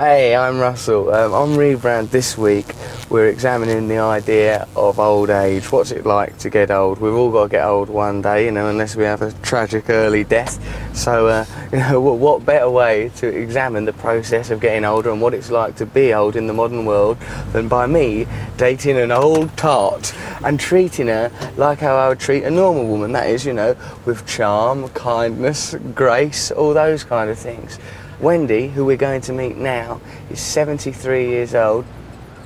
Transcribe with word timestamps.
Hey, 0.00 0.36
I'm 0.36 0.60
Russell. 0.60 1.12
Um, 1.12 1.34
on 1.34 1.48
Rebrand 1.56 2.10
this 2.10 2.38
week, 2.38 2.72
we're 3.10 3.26
examining 3.26 3.88
the 3.88 3.98
idea 3.98 4.68
of 4.76 5.00
old 5.00 5.28
age. 5.28 5.72
What's 5.72 5.90
it 5.90 6.06
like 6.06 6.38
to 6.38 6.50
get 6.50 6.70
old? 6.70 7.00
We've 7.00 7.12
all 7.12 7.32
got 7.32 7.42
to 7.42 7.48
get 7.48 7.64
old 7.64 7.88
one 7.88 8.22
day, 8.22 8.44
you 8.44 8.52
know, 8.52 8.68
unless 8.68 8.94
we 8.94 9.02
have 9.02 9.22
a 9.22 9.32
tragic 9.42 9.90
early 9.90 10.22
death. 10.22 10.62
So, 10.96 11.26
uh, 11.26 11.44
you 11.72 11.78
know, 11.78 12.00
what, 12.00 12.18
what 12.18 12.46
better 12.46 12.70
way 12.70 13.10
to 13.16 13.26
examine 13.26 13.86
the 13.86 13.92
process 13.92 14.50
of 14.50 14.60
getting 14.60 14.84
older 14.84 15.10
and 15.10 15.20
what 15.20 15.34
it's 15.34 15.50
like 15.50 15.74
to 15.74 15.84
be 15.84 16.14
old 16.14 16.36
in 16.36 16.46
the 16.46 16.52
modern 16.52 16.84
world 16.86 17.18
than 17.50 17.66
by 17.66 17.88
me 17.88 18.28
dating 18.56 18.98
an 18.98 19.10
old 19.10 19.56
tart 19.56 20.14
and 20.44 20.60
treating 20.60 21.08
her 21.08 21.32
like 21.56 21.80
how 21.80 21.96
I 21.96 22.08
would 22.08 22.20
treat 22.20 22.44
a 22.44 22.50
normal 22.52 22.86
woman? 22.86 23.10
That 23.10 23.28
is, 23.28 23.44
you 23.44 23.52
know, 23.52 23.74
with 24.06 24.24
charm, 24.28 24.90
kindness, 24.90 25.74
grace, 25.96 26.52
all 26.52 26.72
those 26.72 27.02
kind 27.02 27.30
of 27.30 27.36
things. 27.36 27.80
Wendy, 28.20 28.66
who 28.66 28.84
we're 28.84 28.96
going 28.96 29.20
to 29.22 29.32
meet 29.32 29.56
now, 29.56 30.00
is 30.28 30.40
73 30.40 31.28
years 31.28 31.54
old. 31.54 31.84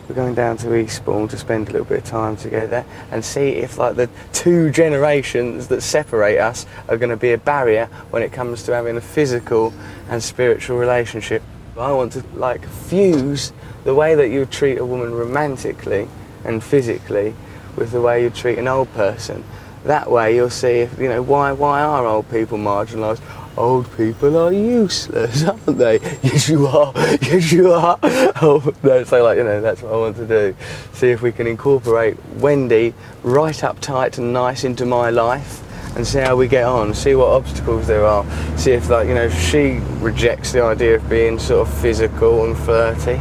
We're 0.06 0.14
going 0.14 0.34
down 0.34 0.58
to 0.58 0.74
Eastbourne 0.74 1.28
to 1.28 1.38
spend 1.38 1.68
a 1.68 1.72
little 1.72 1.86
bit 1.86 1.98
of 1.98 2.04
time 2.04 2.36
together 2.36 2.84
and 3.10 3.24
see 3.24 3.50
if, 3.50 3.78
like, 3.78 3.96
the 3.96 4.10
two 4.34 4.70
generations 4.70 5.68
that 5.68 5.80
separate 5.80 6.38
us 6.38 6.66
are 6.88 6.98
going 6.98 7.10
to 7.10 7.16
be 7.16 7.32
a 7.32 7.38
barrier 7.38 7.86
when 8.10 8.22
it 8.22 8.32
comes 8.32 8.64
to 8.64 8.74
having 8.74 8.98
a 8.98 9.00
physical 9.00 9.72
and 10.10 10.22
spiritual 10.22 10.76
relationship. 10.76 11.42
I 11.78 11.92
want 11.92 12.12
to, 12.12 12.24
like, 12.34 12.66
fuse 12.68 13.54
the 13.84 13.94
way 13.94 14.14
that 14.14 14.28
you 14.28 14.44
treat 14.44 14.76
a 14.76 14.84
woman 14.84 15.14
romantically 15.14 16.06
and 16.44 16.62
physically 16.62 17.34
with 17.76 17.92
the 17.92 18.00
way 18.02 18.22
you 18.22 18.28
treat 18.28 18.58
an 18.58 18.68
old 18.68 18.92
person. 18.92 19.42
That 19.84 20.10
way, 20.10 20.34
you'll 20.34 20.50
see 20.50 20.80
if, 20.80 20.98
you 20.98 21.08
know, 21.08 21.22
why, 21.22 21.52
why 21.52 21.80
are 21.80 22.04
old 22.04 22.30
people 22.30 22.58
marginalised? 22.58 23.22
Old 23.56 23.94
people 23.96 24.36
are 24.36 24.52
useless, 24.52 25.44
aren't 25.48 25.78
they? 25.78 26.00
Yes, 26.22 26.48
you 26.48 26.66
are. 26.66 26.92
Yes, 27.22 27.52
you 27.52 27.72
are. 27.72 27.98
Oh, 28.44 28.72
no, 28.82 29.04
so 29.04 29.22
like, 29.22 29.38
you 29.38 29.44
know, 29.44 29.60
that's 29.60 29.82
what 29.82 29.92
I 29.92 29.96
want 29.96 30.16
to 30.16 30.26
do. 30.26 30.56
See 30.92 31.10
if 31.10 31.22
we 31.22 31.30
can 31.32 31.46
incorporate 31.46 32.16
Wendy 32.36 32.94
right 33.22 33.62
up 33.62 33.78
tight 33.80 34.18
and 34.18 34.32
nice 34.32 34.64
into 34.64 34.84
my 34.84 35.10
life 35.10 35.62
and 35.96 36.06
see 36.06 36.18
how 36.18 36.34
we 36.34 36.48
get 36.48 36.64
on, 36.64 36.94
see 36.94 37.14
what 37.14 37.28
obstacles 37.28 37.86
there 37.86 38.04
are, 38.04 38.24
see 38.56 38.72
if 38.72 38.88
like, 38.88 39.06
you 39.06 39.14
know, 39.14 39.28
she 39.28 39.78
rejects 40.00 40.52
the 40.52 40.62
idea 40.62 40.96
of 40.96 41.08
being 41.08 41.38
sort 41.38 41.68
of 41.68 41.80
physical 41.80 42.44
and 42.44 42.56
flirty 42.56 43.20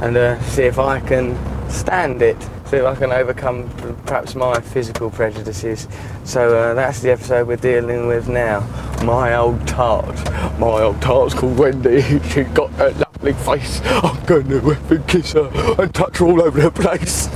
and 0.00 0.16
uh, 0.16 0.40
see 0.42 0.64
if 0.64 0.78
I 0.78 1.00
can 1.00 1.36
stand 1.70 2.22
it 2.22 2.36
see 2.68 2.76
if 2.76 2.84
I 2.84 2.94
can 2.94 3.12
overcome 3.12 3.68
perhaps 4.04 4.34
my 4.34 4.60
physical 4.60 5.10
prejudices. 5.10 5.88
So 6.24 6.54
uh, 6.54 6.74
that's 6.74 7.00
the 7.00 7.10
episode 7.10 7.48
we're 7.48 7.56
dealing 7.56 8.06
with 8.06 8.28
now. 8.28 8.60
My 9.04 9.34
old 9.36 9.66
tart. 9.66 10.14
My 10.58 10.82
old 10.82 11.00
tart's 11.00 11.34
called 11.34 11.58
Wendy. 11.58 12.02
She 12.28 12.44
got 12.44 12.70
a 12.78 12.90
lovely 12.90 13.32
face. 13.32 13.80
I'm 13.84 14.22
going 14.26 14.48
to 14.48 14.60
whip 14.60 14.90
and 14.90 15.06
kiss 15.08 15.32
her 15.32 15.50
and 15.78 15.94
touch 15.94 16.18
her 16.18 16.26
all 16.26 16.42
over 16.42 16.60
the 16.60 16.70
place. 16.70 17.28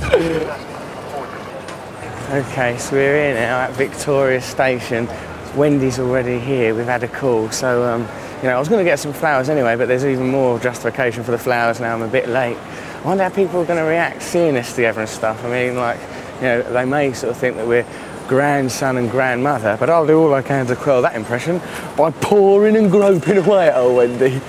okay, 2.29 2.77
so 2.77 2.95
we're 2.95 3.15
here 3.15 3.33
now 3.33 3.61
at 3.61 3.71
Victoria 3.71 4.39
Station. 4.39 5.07
Wendy's 5.55 5.97
already 5.97 6.37
here. 6.39 6.75
We've 6.75 6.85
had 6.85 7.03
a 7.03 7.07
call, 7.07 7.49
so 7.49 7.83
um, 7.83 8.01
you 8.41 8.49
know 8.49 8.55
I 8.55 8.59
was 8.59 8.69
going 8.69 8.83
to 8.83 8.89
get 8.89 8.99
some 8.99 9.13
flowers 9.13 9.49
anyway, 9.49 9.75
but 9.75 9.87
there's 9.87 10.05
even 10.05 10.27
more 10.27 10.59
justification 10.59 11.23
for 11.23 11.31
the 11.31 11.39
flowers 11.39 11.79
now. 11.79 11.95
I'm 11.95 12.03
a 12.03 12.07
bit 12.07 12.29
late. 12.29 12.57
I 13.03 13.07
wonder 13.07 13.23
how 13.25 13.31
people 13.31 13.59
are 13.59 13.65
going 13.65 13.79
to 13.79 13.83
react 13.83 14.23
seeing 14.23 14.55
us 14.55 14.73
together 14.73 15.01
and 15.01 15.09
stuff. 15.09 15.43
I 15.43 15.49
mean, 15.49 15.75
like, 15.75 15.99
you 16.37 16.43
know, 16.43 16.61
they 16.61 16.85
may 16.85 17.11
sort 17.11 17.31
of 17.31 17.37
think 17.37 17.57
that 17.57 17.67
we're 17.67 17.85
grandson 18.29 18.95
and 18.95 19.11
grandmother, 19.11 19.75
but 19.77 19.89
I'll 19.89 20.07
do 20.07 20.17
all 20.21 20.33
I 20.33 20.41
can 20.41 20.65
to 20.67 20.75
quell 20.77 21.01
that 21.01 21.13
impression 21.13 21.59
by 21.97 22.11
pouring 22.11 22.77
and 22.77 22.89
groping 22.89 23.39
away 23.39 23.67
at 23.67 23.75
old 23.75 23.97
Wendy. 23.97 24.39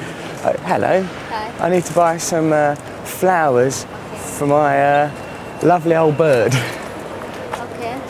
Hello. 0.63 1.03
Hi. 1.03 1.67
I 1.67 1.69
need 1.69 1.85
to 1.85 1.93
buy 1.95 2.17
some 2.17 2.53
uh, 2.53 2.77
flowers 3.03 3.87
for 4.37 4.47
my 4.47 4.81
uh, 4.81 5.59
lovely 5.65 5.97
old 5.97 6.17
bird. 6.17 6.55
Okay. 6.55 8.01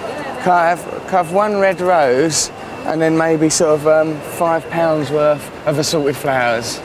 Can 0.42 0.52
I, 0.52 0.68
have, 0.68 0.82
can 1.06 1.14
I 1.14 1.22
have 1.22 1.32
one 1.32 1.56
red 1.56 1.80
rose 1.80 2.50
and 2.84 3.00
then 3.00 3.16
maybe 3.16 3.48
sort 3.48 3.80
of 3.80 3.86
um, 3.86 4.20
five 4.32 4.68
pounds 4.68 5.10
worth 5.10 5.66
of 5.66 5.78
assorted 5.78 6.16
flowers? 6.16 6.80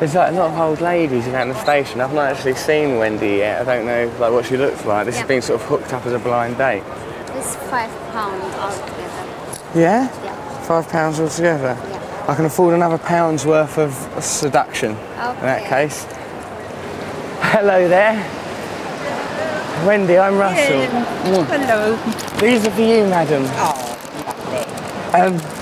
Okay. 0.00 0.06
There's 0.06 0.14
like 0.14 0.32
a 0.32 0.36
lot 0.36 0.50
of 0.50 0.58
old 0.58 0.80
ladies 0.80 1.28
around 1.28 1.50
the 1.50 1.62
station. 1.62 2.00
I've 2.00 2.14
not 2.14 2.32
actually 2.32 2.54
seen 2.54 2.96
Wendy 2.96 3.36
yet. 3.36 3.68
I 3.68 3.76
don't 3.76 3.84
know 3.84 4.06
like 4.18 4.32
what 4.32 4.46
she 4.46 4.56
looks 4.56 4.86
like. 4.86 5.04
This 5.04 5.18
has 5.18 5.28
been 5.28 5.42
sort 5.42 5.60
of 5.60 5.66
hooked 5.66 5.92
up 5.92 6.06
as 6.06 6.14
a 6.14 6.18
blind 6.18 6.56
date. 6.56 6.82
It's 7.36 7.54
five 7.68 7.90
pound 8.10 8.42
altogether. 8.54 9.78
Yeah? 9.78 10.08
Yeah. 10.24 10.62
Five 10.62 10.88
pounds 10.88 11.20
altogether. 11.20 11.76
Yeah. 11.78 12.24
I 12.28 12.34
can 12.34 12.46
afford 12.46 12.72
another 12.72 12.96
pound's 12.96 13.44
worth 13.44 13.76
of 13.76 13.92
seduction 14.24 14.92
in 14.92 14.96
that 14.96 15.68
case. 15.68 16.06
Hello 17.52 17.86
there. 17.86 18.16
Wendy, 19.86 20.16
I'm 20.16 20.38
Russell. 20.38 20.80
Mm. 20.80 21.46
Hello. 21.46 21.96
These 22.40 22.66
are 22.66 22.70
for 22.70 22.80
you, 22.80 23.04
madam. 23.04 23.42
Oh, 23.46 23.76
lovely. 24.24 25.20
Um, 25.20 25.59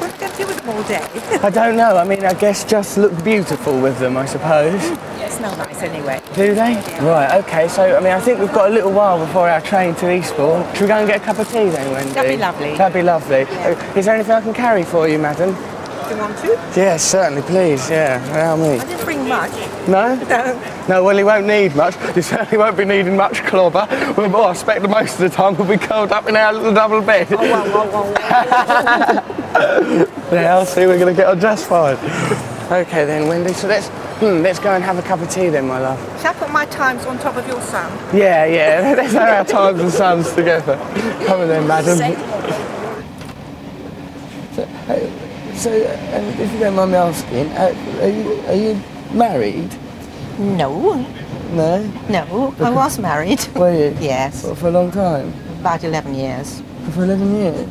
all 0.68 0.82
day? 0.84 1.00
I 1.42 1.50
don't 1.50 1.76
know. 1.76 1.96
I 1.96 2.04
mean, 2.04 2.24
I 2.24 2.34
guess 2.34 2.64
just 2.64 2.98
look 2.98 3.12
beautiful 3.24 3.80
with 3.80 3.98
them, 3.98 4.16
I 4.16 4.26
suppose. 4.26 4.80
They 5.18 5.28
smell 5.30 5.56
nice 5.56 5.82
anyway. 5.82 6.20
Do 6.34 6.54
they? 6.54 6.74
Right, 7.00 7.42
okay. 7.44 7.68
So, 7.68 7.96
I 7.96 8.00
mean, 8.00 8.12
I 8.12 8.20
think 8.20 8.38
we've 8.40 8.52
got 8.52 8.70
a 8.70 8.72
little 8.74 8.92
while 8.92 9.18
before 9.24 9.48
our 9.48 9.60
train 9.60 9.94
to 9.96 10.10
Eastbourne. 10.12 10.64
Should 10.74 10.82
we 10.82 10.86
go 10.88 10.94
and 10.98 11.08
get 11.08 11.20
a 11.22 11.24
cup 11.24 11.38
of 11.38 11.48
tea 11.48 11.68
then, 11.68 11.90
Wendy? 11.92 12.12
That'd 12.12 12.30
be 12.32 12.36
lovely. 12.36 12.76
That'd 12.76 12.94
be 12.94 13.02
lovely. 13.02 13.42
Uh, 13.42 13.94
Is 13.96 14.06
there 14.06 14.14
anything 14.14 14.32
I 14.32 14.40
can 14.40 14.54
carry 14.54 14.84
for 14.84 15.08
you, 15.08 15.18
madam? 15.18 15.54
Do 15.54 16.14
you 16.14 16.20
want 16.22 16.38
to? 16.38 16.48
Yes, 16.74 17.02
certainly, 17.04 17.42
please. 17.42 17.90
Yeah, 17.90 18.24
allow 18.32 18.56
me. 18.56 18.78
I 18.78 18.84
didn't 18.86 19.04
bring 19.04 19.28
much. 19.28 19.52
No? 19.88 20.14
No. 20.28 20.74
No, 20.88 21.04
well, 21.04 21.14
he 21.18 21.22
won't 21.22 21.46
need 21.46 21.76
much. 21.76 21.94
He 22.14 22.22
certainly 22.22 22.56
won't 22.56 22.76
be 22.78 22.84
needing 22.86 23.14
much 23.14 23.42
clobber. 23.44 23.86
Well, 24.16 24.30
well, 24.30 24.44
I 24.44 24.52
expect 24.52 24.80
the 24.80 24.88
most 24.88 25.14
of 25.14 25.18
the 25.20 25.28
time 25.28 25.54
we'll 25.56 25.68
be 25.68 25.76
curled 25.76 26.12
up 26.12 26.26
in 26.28 26.34
our 26.36 26.52
little 26.54 26.72
double 26.72 27.02
bed. 27.02 27.28
Oh, 27.30 27.36
whoa, 27.36 27.84
whoa, 27.86 28.04
whoa. 28.12 29.47
Yeah, 30.32 30.54
I'll 30.54 30.66
see. 30.66 30.86
We're 30.86 30.98
going 30.98 31.14
to 31.14 31.20
get 31.20 31.28
on 31.28 31.40
just 31.40 31.66
fine. 31.66 31.96
Okay 32.70 33.06
then, 33.06 33.28
Wendy. 33.28 33.54
So 33.54 33.66
let's 33.66 33.88
hmm, 34.20 34.42
let's 34.42 34.58
go 34.58 34.74
and 34.74 34.84
have 34.84 34.98
a 34.98 35.02
cup 35.02 35.20
of 35.20 35.30
tea 35.30 35.48
then, 35.48 35.66
my 35.66 35.78
love. 35.78 35.98
Shall 36.20 36.34
I 36.34 36.38
put 36.38 36.50
my 36.50 36.66
times 36.66 37.06
on 37.06 37.18
top 37.18 37.36
of 37.36 37.46
your 37.46 37.60
Sun? 37.62 37.90
Yeah, 38.14 38.44
yeah. 38.44 38.94
Let's 38.96 39.12
have 39.14 39.28
our 39.28 39.44
times 39.44 39.80
and 39.80 39.90
Suns 39.90 40.32
together. 40.34 40.76
Come 41.26 41.40
on 41.40 41.48
then, 41.48 41.66
madam. 41.66 41.96
So, 44.54 44.62
uh, 44.62 45.54
so 45.54 45.70
uh, 45.70 46.42
if 46.42 46.52
you 46.52 46.58
don't 46.60 46.76
mind 46.76 46.90
me 46.92 46.98
asking, 46.98 47.48
uh, 47.52 47.74
are 48.02 48.08
you 48.08 48.40
are 48.48 48.54
you 48.54 48.82
married? 49.12 49.70
No. 50.38 50.94
No. 51.52 51.82
No. 52.10 52.54
I 52.60 52.70
was 52.70 52.98
married. 52.98 53.46
Were 53.56 53.72
you? 53.72 53.96
Yes. 54.00 54.42
For, 54.42 54.54
for 54.54 54.68
a 54.68 54.70
long 54.70 54.90
time. 54.90 55.32
About 55.60 55.82
11 55.82 56.14
years. 56.14 56.62
For 56.92 57.04
11 57.04 57.34
years. 57.34 57.68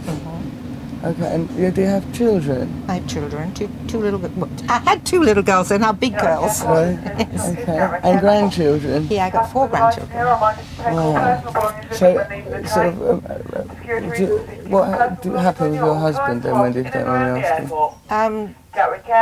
Okay, 1.03 1.35
and 1.35 1.50
you- 1.52 1.72
do 1.72 1.81
you 1.81 1.88
have 1.88 2.12
children? 2.13 2.84
I 2.88 2.96
have 2.96 3.08
children. 3.08 3.53
Two, 3.53 3.69
two 3.88 4.00
little. 4.00 4.19
well, 4.19 4.50
I 4.68 4.80
had 4.80 5.06
two 5.06 5.22
little 5.22 5.44
girls. 5.44 5.69
They're 5.69 5.80
now 5.80 5.94
big 5.94 6.18
girls. 6.18 6.63
Right. 6.63 6.97
Yes. 7.18 7.50
Okay. 7.50 8.00
And 8.03 8.19
grandchildren? 8.19 9.07
Yeah, 9.09 9.25
I 9.25 9.30
got 9.30 9.52
four 9.52 9.68
grandchildren. 9.68 10.18
So, 11.91 12.13
sort 12.66 12.86
of, 12.88 13.02
um, 13.02 13.24
uh, 13.28 13.62
do, 14.16 14.38
what 14.69 15.22
do, 15.22 15.34
happened 15.34 15.72
with 15.72 15.80
your 15.80 15.96
husband 15.96 16.44
then, 16.44 16.59
Wendy, 16.59 16.80
if 16.80 16.86
you 16.88 16.91
don't 16.91 17.07
mind 17.07 17.34
me 17.36 17.41
asking? 17.41 17.78
Um, 18.09 18.56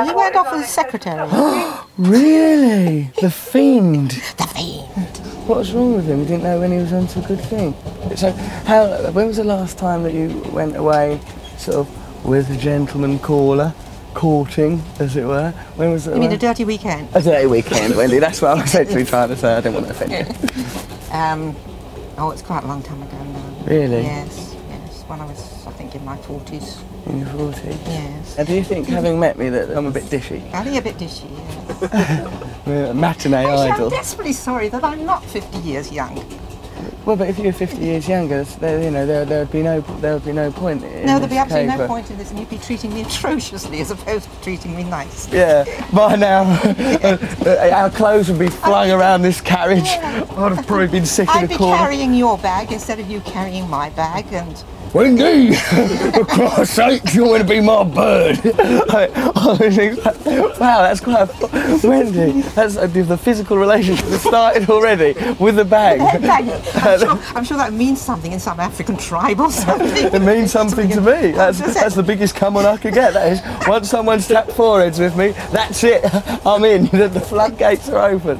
he 0.05 0.13
went 0.13 0.35
off 0.35 0.47
as 0.53 0.61
a 0.61 0.67
secretary. 0.67 1.29
Really? 1.97 3.09
The 3.21 3.31
fiend? 3.31 4.11
the 4.37 4.47
fiend. 4.53 5.17
What's 5.47 5.71
wrong 5.71 5.95
with 5.95 6.07
him? 6.07 6.19
You 6.19 6.25
didn't 6.25 6.43
know 6.43 6.59
when 6.59 6.71
he 6.71 6.77
was 6.77 6.91
onto 6.91 7.19
a 7.19 7.23
good 7.23 7.39
thing. 7.39 7.73
So, 8.17 8.31
how? 8.65 9.11
When 9.11 9.27
was 9.27 9.37
the 9.37 9.43
last 9.45 9.77
time 9.77 10.03
that 10.03 10.13
you 10.13 10.43
went 10.51 10.75
away, 10.75 11.21
sort 11.57 11.77
of, 11.77 12.25
with 12.25 12.49
a 12.49 12.57
gentleman 12.57 13.19
caller, 13.19 13.73
courting, 14.13 14.81
as 14.99 15.15
it 15.15 15.25
were? 15.25 15.51
When 15.75 15.91
was 15.91 16.07
it? 16.07 16.15
You 16.15 16.21
mean 16.21 16.31
a 16.31 16.37
dirty 16.37 16.65
weekend? 16.65 17.07
a 17.13 17.21
dirty 17.21 17.47
weekend, 17.47 17.95
Wendy. 17.95 18.19
That's 18.19 18.41
what 18.41 18.57
I 18.57 18.61
was 18.61 18.73
actually 18.75 19.05
trying 19.05 19.29
to 19.29 19.35
say. 19.35 19.53
I 19.53 19.61
didn't 19.61 19.75
want 19.75 19.87
to 19.87 19.91
offend 19.91 20.11
you. 20.11 20.51
Um, 21.11 21.55
oh, 22.17 22.31
it's 22.31 22.41
quite 22.41 22.65
a 22.65 22.67
long 22.67 22.83
time 22.83 23.01
ago 23.01 23.15
now. 23.23 23.65
Really? 23.65 24.01
Yes, 24.01 24.53
yes. 24.67 25.03
When 25.03 25.21
I 25.21 25.25
was, 25.25 25.65
I 25.65 25.71
think, 25.71 25.95
in 25.95 26.03
my 26.03 26.17
40s. 26.17 26.81
In 27.05 27.19
your 27.19 27.29
40s. 27.29 27.87
Yes. 27.87 28.37
And 28.37 28.45
do 28.45 28.53
you 28.53 28.63
think, 28.65 28.87
having 28.87 29.17
met 29.17 29.37
me, 29.37 29.47
that 29.47 29.69
I'm 29.77 29.85
a 29.85 29.91
bit 29.91 30.03
dishy? 30.05 30.41
I 30.53 30.65
think 30.65 30.75
a 30.75 30.81
bit 30.81 30.97
dishy, 30.97 31.29
yes. 31.31 32.65
Matinee 32.95 33.45
Actually, 33.45 33.71
idol. 33.71 33.85
I'm 33.85 33.91
desperately 33.91 34.33
sorry 34.33 34.67
that 34.67 34.83
I'm 34.83 35.05
not 35.05 35.23
50 35.23 35.59
years 35.59 35.89
young. 35.89 36.17
Well, 37.05 37.15
but 37.15 37.29
if 37.29 37.37
you're 37.37 37.53
50 37.53 37.77
years 37.77 38.07
younger, 38.07 38.43
there, 38.43 38.81
you 38.81 38.89
know, 38.89 39.05
there, 39.05 39.25
there 39.25 39.39
would 39.39 39.51
be 39.51 39.61
no, 39.61 39.81
there 39.81 40.15
would 40.15 40.25
be 40.25 40.31
no 40.31 40.51
point. 40.51 40.83
In 40.83 41.05
No, 41.05 41.19
there'd 41.19 41.29
be 41.29 41.37
absolutely 41.37 41.77
no 41.77 41.87
point 41.87 42.09
in 42.09 42.17
this, 42.17 42.31
and 42.31 42.39
you'd 42.39 42.49
be 42.49 42.57
treating 42.57 42.93
me 42.93 43.01
atrociously 43.03 43.79
as 43.79 43.91
opposed 43.91 44.31
to 44.31 44.41
treating 44.41 44.75
me 44.75 44.83
nice. 44.83 45.31
Yeah, 45.31 45.65
by 45.93 46.15
now, 46.15 46.43
our 47.73 47.91
clothes 47.91 48.29
would 48.29 48.39
be 48.39 48.49
flung 48.49 48.89
around 48.89 49.21
this 49.21 49.39
carriage. 49.39 49.85
I'd 49.85 50.53
have 50.53 50.65
probably 50.65 50.87
been 50.87 51.05
sick 51.05 51.29
in 51.35 51.43
a 51.43 51.57
corner. 51.57 51.75
I'd 51.75 51.89
be 51.89 51.95
carrying 51.95 52.13
your 52.15 52.39
bag 52.39 52.71
instead 52.71 52.99
of 52.99 53.07
you 53.09 53.19
carrying 53.21 53.69
my 53.69 53.91
bag, 53.91 54.25
and 54.33 54.63
Wendy, 54.95 55.53
for 56.13 56.23
Christ's 56.23 56.73
sake, 56.73 57.13
you 57.13 57.25
want 57.25 57.41
to 57.41 57.47
be 57.49 57.59
my 57.59 57.83
bird? 57.83 58.39
I, 58.45 59.11
I 59.35 59.57
was 59.59 59.77
like, 59.77 60.25
wow, 60.57 60.83
that's 60.83 61.01
quite 61.01 61.29
a, 61.29 61.85
Wendy. 61.85 62.39
That's 62.51 62.77
uh, 62.77 62.87
the 62.87 63.17
physical 63.17 63.57
relationship 63.57 64.05
that 64.05 64.19
started 64.19 64.69
already 64.69 65.11
with 65.37 65.57
the 65.57 65.65
bag. 65.65 65.99
I'm 66.23 66.99
sure, 66.99 67.35
I'm 67.35 67.43
sure 67.43 67.57
that 67.57 67.73
means 67.73 67.99
something 67.99 68.31
in 68.31 68.39
some 68.39 68.57
African 68.57 68.95
tribe 68.95 69.41
or 69.41 69.51
something. 69.51 70.13
It 70.13 70.21
means 70.21 70.53
something 70.53 70.87
to 70.87 71.01
me. 71.01 71.31
That's, 71.31 71.59
that's 71.59 71.95
the 71.95 72.01
biggest 72.01 72.33
come 72.33 72.55
on 72.55 72.65
I 72.65 72.77
could 72.77 72.93
get. 72.93 73.11
That 73.11 73.33
is, 73.33 73.67
once 73.67 73.89
someone's 73.89 74.29
tapped 74.29 74.53
foreheads 74.53 74.97
with 74.97 75.17
me, 75.17 75.31
that's 75.51 75.83
it. 75.83 76.05
I'm 76.45 76.63
in. 76.63 76.85
The, 76.85 77.09
the 77.09 77.19
floodgates 77.19 77.89
are 77.89 78.11
open. 78.11 78.37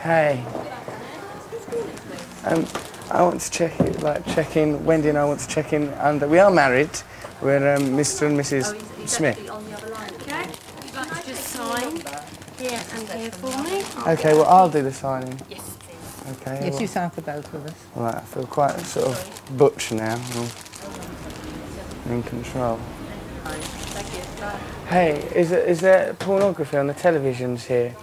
Hey. 0.00 0.42
Um, 2.46 2.64
I 3.10 3.22
want 3.22 3.40
to 3.40 3.50
check 3.50 3.78
it, 3.80 4.02
like 4.02 4.24
check 4.26 4.56
in. 4.56 4.84
Wendy 4.84 5.08
and 5.08 5.18
I 5.18 5.24
want 5.24 5.40
to 5.40 5.48
check 5.48 5.72
in 5.72 5.88
and 5.88 6.28
We 6.30 6.38
are 6.38 6.50
married. 6.50 6.90
We're 7.40 7.74
um, 7.76 7.82
Mr. 7.96 8.26
and 8.26 8.38
Mrs. 8.38 8.74
Smith. 9.08 9.38
Okay. 9.38 10.48
You'd 10.84 10.94
like 10.94 11.22
to 11.22 11.28
just 11.28 11.44
sign 11.44 11.96
here 12.58 12.82
and 12.94 13.08
here 13.10 13.30
for 13.30 13.62
me? 13.62 14.12
Okay, 14.12 14.32
well 14.34 14.46
I'll 14.46 14.68
do 14.70 14.82
the 14.82 14.92
signing. 14.92 15.40
Yes, 15.48 15.76
please. 15.78 16.36
Okay. 16.40 16.60
Yes, 16.64 16.72
well- 16.72 16.80
you 16.80 16.86
sign 16.86 17.10
for 17.10 17.20
both 17.20 17.54
of 17.54 17.66
us. 17.66 17.74
Right, 17.94 18.14
I 18.14 18.20
feel 18.20 18.46
quite 18.46 18.80
sort 18.80 19.06
of 19.08 19.52
butch 19.56 19.92
now. 19.92 20.20
I'm 22.06 22.12
in 22.12 22.22
control. 22.22 22.80
Hey, 24.88 25.20
is, 25.34 25.50
it, 25.50 25.68
is 25.68 25.80
there 25.80 26.14
pornography 26.14 26.76
on 26.76 26.86
the 26.86 26.94
televisions 26.94 27.66
here? 27.66 27.94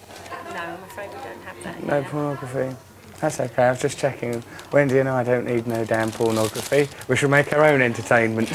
No, 0.49 0.55
I'm 0.59 0.83
afraid 0.83 1.09
we 1.09 1.15
don't 1.15 1.41
have 1.43 1.63
that. 1.63 1.83
No 1.83 2.03
pornography. 2.03 2.75
That's 3.19 3.39
okay, 3.39 3.63
I 3.63 3.71
was 3.71 3.81
just 3.81 3.97
checking. 3.97 4.43
Wendy 4.71 4.99
and 4.99 5.07
I 5.07 5.23
don't 5.23 5.45
need 5.45 5.65
no 5.67 5.85
damn 5.85 6.11
pornography. 6.11 6.89
We 7.07 7.15
shall 7.15 7.29
make 7.29 7.53
our 7.53 7.63
own 7.63 7.81
entertainment. 7.81 8.49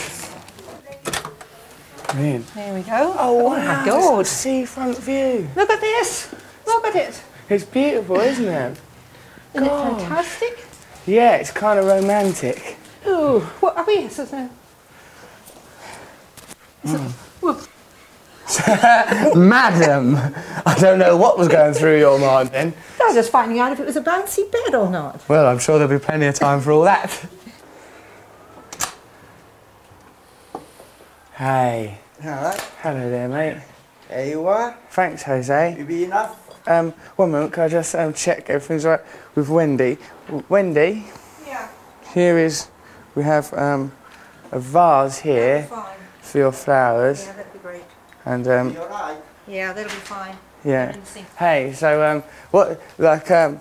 Brilliant. 2.12 2.54
There 2.54 2.74
we 2.74 2.82
go. 2.82 3.14
Oh, 3.18 3.46
oh 3.46 3.50
my 3.50 3.84
God. 3.84 4.26
Seafront 4.26 4.98
view. 4.98 5.48
Look 5.56 5.70
at 5.70 5.80
this. 5.80 6.34
Look 6.66 6.86
at 6.86 6.96
it. 6.96 7.22
It's 7.48 7.64
beautiful, 7.64 8.20
isn't 8.20 8.44
it? 8.46 8.78
Isn't 9.54 9.66
it 9.66 9.68
God. 9.70 10.00
fantastic? 10.00 10.64
Yeah, 11.06 11.36
it's 11.36 11.50
kind 11.50 11.78
of 11.78 11.86
romantic. 11.86 12.76
Oh, 13.06 13.40
what 13.60 13.76
are 13.76 13.84
we? 13.86 13.94
Is 14.04 14.16
there- 14.16 14.50
Madam, 19.36 20.16
I 20.66 20.76
don't 20.80 20.98
know 20.98 21.16
what 21.16 21.38
was 21.38 21.48
going 21.48 21.74
through 21.74 21.98
your 21.98 22.18
mind 22.18 22.48
then. 22.50 22.74
I 23.00 23.04
was 23.06 23.14
just 23.14 23.30
finding 23.30 23.58
out 23.58 23.72
if 23.72 23.80
it 23.80 23.86
was 23.86 23.96
a 23.96 24.02
bouncy 24.02 24.50
bed 24.50 24.74
or 24.74 24.90
not. 24.90 25.26
Well, 25.28 25.46
I'm 25.46 25.58
sure 25.58 25.78
there'll 25.78 25.98
be 25.98 26.04
plenty 26.04 26.26
of 26.26 26.34
time 26.34 26.60
for 26.60 26.72
all 26.72 26.82
that. 26.82 27.28
Hey. 31.36 31.98
Alright, 32.24 32.60
Hello 32.82 33.08
there, 33.10 33.28
mate. 33.28 33.62
there 34.08 34.26
you 34.26 34.46
are. 34.48 34.76
Thanks, 34.90 35.22
Jose. 35.22 35.76
You 35.78 35.84
be 35.84 36.04
enough? 36.04 36.44
Um, 36.68 36.90
one 37.16 37.30
moment, 37.30 37.52
can 37.52 37.62
I 37.64 37.68
just 37.68 37.94
um, 37.94 38.12
check 38.12 38.50
everything's 38.50 38.84
all 38.84 38.92
right 38.92 39.00
with 39.36 39.48
Wendy? 39.48 39.98
W- 40.26 40.44
Wendy, 40.48 41.06
Yeah, 41.46 41.68
here 42.12 42.36
is, 42.38 42.68
we 43.14 43.22
have 43.22 43.54
um, 43.54 43.92
a 44.50 44.58
vase 44.58 45.18
here 45.20 45.62
fine. 45.70 45.96
for 46.20 46.38
your 46.38 46.52
flowers. 46.52 47.24
Yeah, 47.26 47.32
that'd 47.34 47.36
be 47.36 47.42
great. 47.42 47.47
And 48.28 48.46
um, 48.46 48.70
You 48.74 48.80
alright? 48.80 49.16
Yeah, 49.46 49.72
that'll 49.72 49.90
be 49.90 50.04
fine. 50.04 50.36
yeah. 50.62 50.94
Hey, 51.38 51.72
so 51.72 51.90
um, 52.04 52.22
what, 52.50 52.78
like, 52.98 53.30
um, 53.30 53.58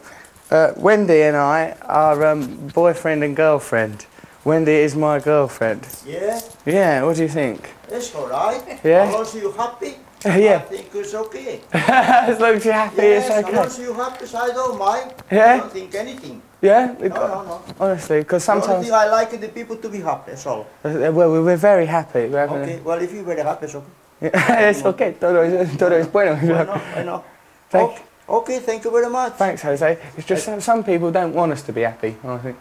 uh, 0.52 0.74
Wendy 0.76 1.22
and 1.24 1.38
I 1.38 1.72
are 1.86 2.26
um, 2.26 2.68
boyfriend 2.74 3.24
and 3.24 3.34
girlfriend. 3.36 4.06
Wendy 4.44 4.74
is 4.88 4.94
my 4.96 5.20
girlfriend. 5.20 5.88
Yeah, 6.06 6.40
Yeah, 6.66 7.04
what 7.04 7.16
do 7.16 7.22
you 7.24 7.30
think? 7.30 7.70
It's 7.90 8.14
alright. 8.14 8.62
Yeah? 8.84 9.04
As 9.08 9.14
long 9.14 9.22
as 9.22 9.36
you're 9.36 9.54
happy, 9.56 9.94
Yeah. 10.26 10.56
I 10.56 10.60
think 10.60 10.90
it's 10.94 11.14
okay. 11.14 11.62
as 11.74 12.38
long 12.40 12.56
as 12.56 12.66
you're 12.66 12.74
happy, 12.74 12.98
yes, 12.98 13.26
it's 13.28 13.36
as 13.48 13.54
long 13.56 13.66
as 13.66 13.80
you're 13.80 13.96
happy, 13.96 14.26
I 14.36 14.48
don't 14.60 14.78
mind. 14.78 15.14
Yeah? 15.32 15.54
I 15.54 15.58
don't 15.60 15.72
think 15.72 15.96
anything. 15.96 16.42
Yeah? 16.62 16.96
No, 17.00 17.08
no, 17.08 17.44
no. 17.44 17.62
Honestly, 17.80 18.20
because 18.20 18.46
The 18.46 18.52
only 18.52 18.64
sometimes, 18.66 18.86
thing 18.86 18.94
I 18.96 19.08
like 19.08 19.32
is 19.34 19.40
the 19.40 19.50
people 19.50 19.78
to 19.78 19.88
be 19.90 20.02
happy, 20.02 20.32
that's 20.32 20.46
all. 20.46 20.68
uh, 20.84 21.12
well, 21.14 21.32
we're 21.32 21.56
very 21.56 21.86
happy. 21.86 22.28
We're 22.28 22.48
having 22.48 22.64
Okay, 22.64 22.80
well, 22.84 23.00
if 23.02 23.14
you're 23.14 23.24
very 23.24 23.42
happy, 23.44 23.66
it's 23.68 23.76
okay. 23.76 23.86
A... 24.22 24.26
es 24.70 24.84
okay, 24.86 25.14
todo 25.14 25.44
es, 25.44 25.78
todo 25.78 25.96
es 25.96 26.12
bueno. 26.12 26.34
I 26.34 26.46
know, 26.46 26.82
I 26.96 27.04
know. 27.04 27.24
Thank- 27.70 27.92
okay, 27.92 28.02
okay, 28.28 28.60
thank 28.60 28.84
you 28.84 28.92
very 28.92 29.10
much. 29.10 29.34
Thanks, 29.34 29.62
Jose. 29.62 29.98
It's 30.18 30.28
just 30.28 30.46
some, 30.46 30.62
some 30.62 30.84
people 30.84 31.12
don't 31.12 31.34
want 31.34 31.52
us 31.52 31.62
to 31.64 31.74
be 31.74 31.82
happy, 31.82 32.16
I 32.24 32.38
think. 32.38 32.58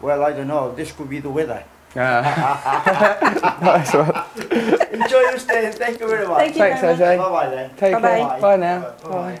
Well, 0.00 0.22
I 0.22 0.32
don't 0.32 0.46
know, 0.48 0.74
this 0.74 0.92
could 0.92 1.08
be 1.08 1.20
the 1.20 1.30
weather. 1.30 1.64
Ah. 1.96 3.58
nice 3.62 3.94
one. 3.94 4.12
Enjoy 4.92 5.20
your 5.20 5.38
stay, 5.38 5.70
thank 5.72 5.98
you 6.00 6.08
very 6.08 6.26
much. 6.26 6.38
Thank 6.38 6.54
you 6.54 6.62
Thanks, 6.62 6.80
very 6.80 6.92
much. 6.92 7.00
Jose. 7.00 7.16
Bye-bye 7.16 7.50
then. 7.50 7.70
Take 7.70 7.78
care. 7.78 8.00
Bye-bye. 8.00 8.40
Bye 8.40 8.56
now. 8.56 8.94
Bye. 9.02 9.40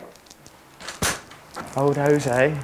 Old 1.76 1.96
Jose. 1.96 2.56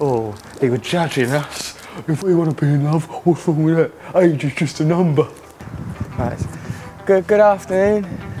Oh, 0.00 0.34
he 0.60 0.68
was 0.68 0.80
judging 0.80 1.30
us. 1.30 1.76
If 2.08 2.22
we 2.22 2.34
want 2.34 2.56
to 2.56 2.64
be 2.64 2.70
in 2.70 2.84
love, 2.84 3.04
what's 3.24 3.46
wrong 3.48 3.62
with 3.64 3.76
that? 3.76 4.16
Age 4.16 4.44
is 4.44 4.54
just 4.54 4.80
a 4.80 4.84
number. 4.84 5.28
Right. 6.18 6.38
Good. 7.06 7.26
Good 7.26 7.40
afternoon. 7.40 8.33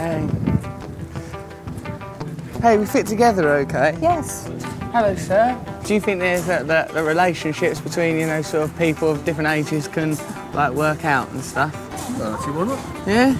Hey. 0.00 0.26
Hey, 2.62 2.78
we 2.78 2.86
fit 2.86 3.06
together, 3.06 3.50
okay? 3.56 3.98
Yes. 4.00 4.46
Hello, 4.92 5.14
sir. 5.14 5.62
Do 5.84 5.92
you 5.92 6.00
think 6.00 6.20
there's 6.20 6.46
that, 6.46 6.66
that 6.68 6.88
the 6.94 7.02
relationships 7.02 7.82
between 7.82 8.18
you 8.18 8.26
know 8.26 8.40
sort 8.40 8.64
of 8.64 8.78
people 8.78 9.10
of 9.10 9.26
different 9.26 9.50
ages 9.50 9.88
can 9.88 10.16
like 10.54 10.72
work 10.72 11.04
out 11.04 11.28
and 11.32 11.44
stuff? 11.44 11.74
Well, 12.18 12.40
see 12.40 12.50
why 12.50 12.64
not? 12.64 13.06
Yeah. 13.06 13.36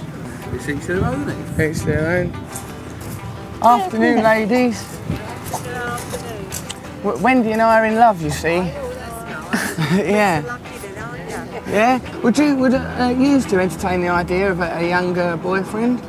It's 0.55 0.69
each 0.69 0.85
their 0.87 1.03
own, 1.03 1.31
isn't 1.31 1.61
it? 1.61 1.71
Each 1.71 1.83
their 1.83 2.07
own. 2.19 2.35
Afternoon, 3.63 4.23
ladies. 4.23 4.85
W- 7.03 7.23
Wendy 7.25 7.53
and 7.53 7.63
I 7.63 7.81
are 7.81 7.87
in 7.87 7.95
love, 7.95 8.21
you 8.21 8.29
see. 8.29 8.57
yeah. 9.97 10.59
Yeah. 11.67 12.21
Would 12.21 12.37
you 12.37 12.55
would 12.57 12.75
uh, 12.75 13.15
you 13.17 13.31
used 13.31 13.49
to 13.49 13.59
entertain 13.61 14.03
the 14.03 14.09
idea 14.09 14.51
of 14.51 14.61
a, 14.61 14.77
a 14.77 14.87
younger 14.87 15.39
boyfriend? 15.39 16.03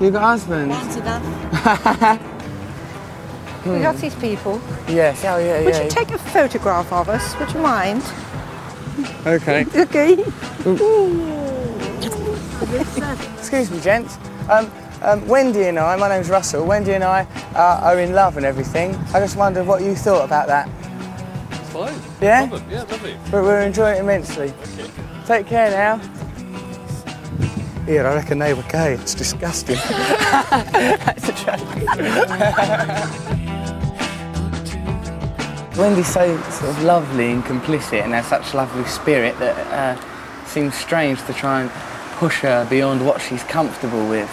You 0.00 0.10
got 0.10 0.22
husband? 0.22 0.72
We 3.64 3.78
got 3.78 3.96
these 3.96 4.14
people. 4.16 4.60
Yes. 4.88 5.24
Oh 5.24 5.38
yeah, 5.38 5.64
Would 5.64 5.74
yeah. 5.74 5.84
you 5.84 5.90
take 5.90 6.10
a 6.10 6.18
photograph 6.18 6.92
of 6.92 7.08
us? 7.08 7.38
Would 7.38 7.52
you 7.52 7.60
mind? 7.60 8.02
okay. 9.24 9.64
Okay. 9.76 10.24
Excuse 13.38 13.70
me, 13.70 13.80
gents. 13.80 14.18
Um, 14.50 14.70
um, 15.02 15.26
Wendy 15.28 15.64
and 15.64 15.78
I, 15.78 15.94
my 15.96 16.08
name's 16.08 16.28
Russell. 16.28 16.66
Wendy 16.66 16.92
and 16.92 17.04
I 17.04 17.26
uh, 17.54 17.80
are 17.82 18.00
in 18.00 18.14
love 18.14 18.36
and 18.36 18.44
everything. 18.44 18.96
I 19.14 19.20
just 19.20 19.36
wondered 19.36 19.66
what 19.66 19.82
you 19.82 19.94
thought 19.94 20.24
about 20.24 20.48
that. 20.48 20.68
It's 21.52 21.70
fine. 21.70 21.94
Yeah? 22.20 22.48
Problem. 22.48 22.70
Yeah, 22.70 22.82
lovely. 22.82 23.16
But 23.30 23.42
we're 23.44 23.60
enjoying 23.60 23.98
it 23.98 24.00
immensely. 24.00 24.52
Okay. 24.74 24.90
Take 25.26 25.46
care 25.46 25.70
now. 25.70 26.00
Here, 27.86 28.06
I 28.06 28.14
reckon 28.14 28.38
they 28.38 28.54
were 28.54 28.62
gay. 28.64 28.92
It's 28.94 29.14
disgusting. 29.14 29.74
That's 29.90 31.28
a 31.28 31.32
joke. 31.32 31.58
Wendy's 35.76 36.06
so 36.06 36.40
sort 36.42 36.70
of 36.70 36.82
lovely 36.84 37.32
and 37.32 37.42
complicit 37.42 38.02
and 38.04 38.12
has 38.12 38.26
such 38.26 38.54
lovely 38.54 38.84
spirit 38.84 39.36
that 39.40 39.56
uh, 39.98 40.44
seems 40.46 40.74
strange 40.76 41.24
to 41.24 41.32
try 41.32 41.62
and 41.62 41.70
push 42.18 42.40
her 42.40 42.64
beyond 42.70 43.04
what 43.04 43.20
she's 43.20 43.42
comfortable 43.44 44.08
with. 44.08 44.30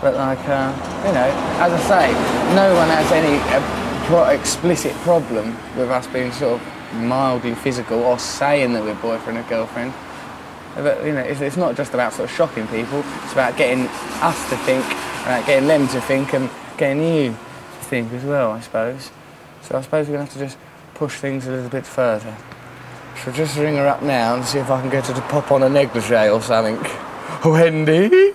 But 0.00 0.14
like, 0.14 0.40
uh, 0.48 0.72
you 1.06 1.12
know, 1.12 1.30
as 1.60 1.72
I 1.72 1.80
say, 1.86 2.12
no 2.56 2.74
one 2.74 2.88
has 2.88 3.12
any 3.12 3.38
uh, 3.54 4.06
pro- 4.06 4.30
explicit 4.30 4.92
problem 5.04 5.56
with 5.76 5.88
us 5.90 6.08
being 6.08 6.32
sort 6.32 6.60
of 6.60 6.94
mildly 6.94 7.54
physical 7.54 8.00
or 8.00 8.18
saying 8.18 8.72
that 8.72 8.82
we're 8.82 8.96
boyfriend 8.96 9.38
or 9.38 9.42
girlfriend. 9.44 9.92
But 10.74 11.04
you 11.04 11.12
know, 11.12 11.20
it's, 11.20 11.40
it's 11.40 11.56
not 11.56 11.76
just 11.76 11.92
about 11.94 12.12
sort 12.12 12.30
of 12.30 12.34
shocking 12.34 12.66
people. 12.68 13.04
It's 13.24 13.32
about 13.32 13.56
getting 13.56 13.86
us 14.22 14.50
to 14.50 14.56
think, 14.58 14.84
uh, 15.26 15.44
getting 15.44 15.68
them 15.68 15.86
to 15.88 16.00
think, 16.00 16.32
and 16.34 16.48
getting 16.78 17.02
you 17.02 17.30
to 17.30 17.84
think 17.84 18.12
as 18.12 18.24
well, 18.24 18.52
I 18.52 18.60
suppose. 18.60 19.10
So 19.62 19.76
I 19.76 19.82
suppose 19.82 20.08
we're 20.08 20.14
gonna 20.14 20.24
have 20.24 20.32
to 20.34 20.38
just 20.38 20.58
push 20.94 21.16
things 21.16 21.46
a 21.46 21.50
little 21.50 21.70
bit 21.70 21.86
further. 21.86 22.36
So 23.24 23.30
just 23.32 23.56
ring 23.56 23.76
her 23.76 23.86
up 23.86 24.02
now 24.02 24.34
and 24.34 24.44
see 24.44 24.58
if 24.58 24.70
I 24.70 24.80
can 24.80 24.90
get 24.90 25.06
her 25.06 25.14
to 25.14 25.20
pop 25.22 25.52
on 25.52 25.62
a 25.62 25.68
negligee 25.68 26.28
or 26.28 26.40
something. 26.40 26.78
Oh, 27.44 27.52
Wendy. 27.52 28.32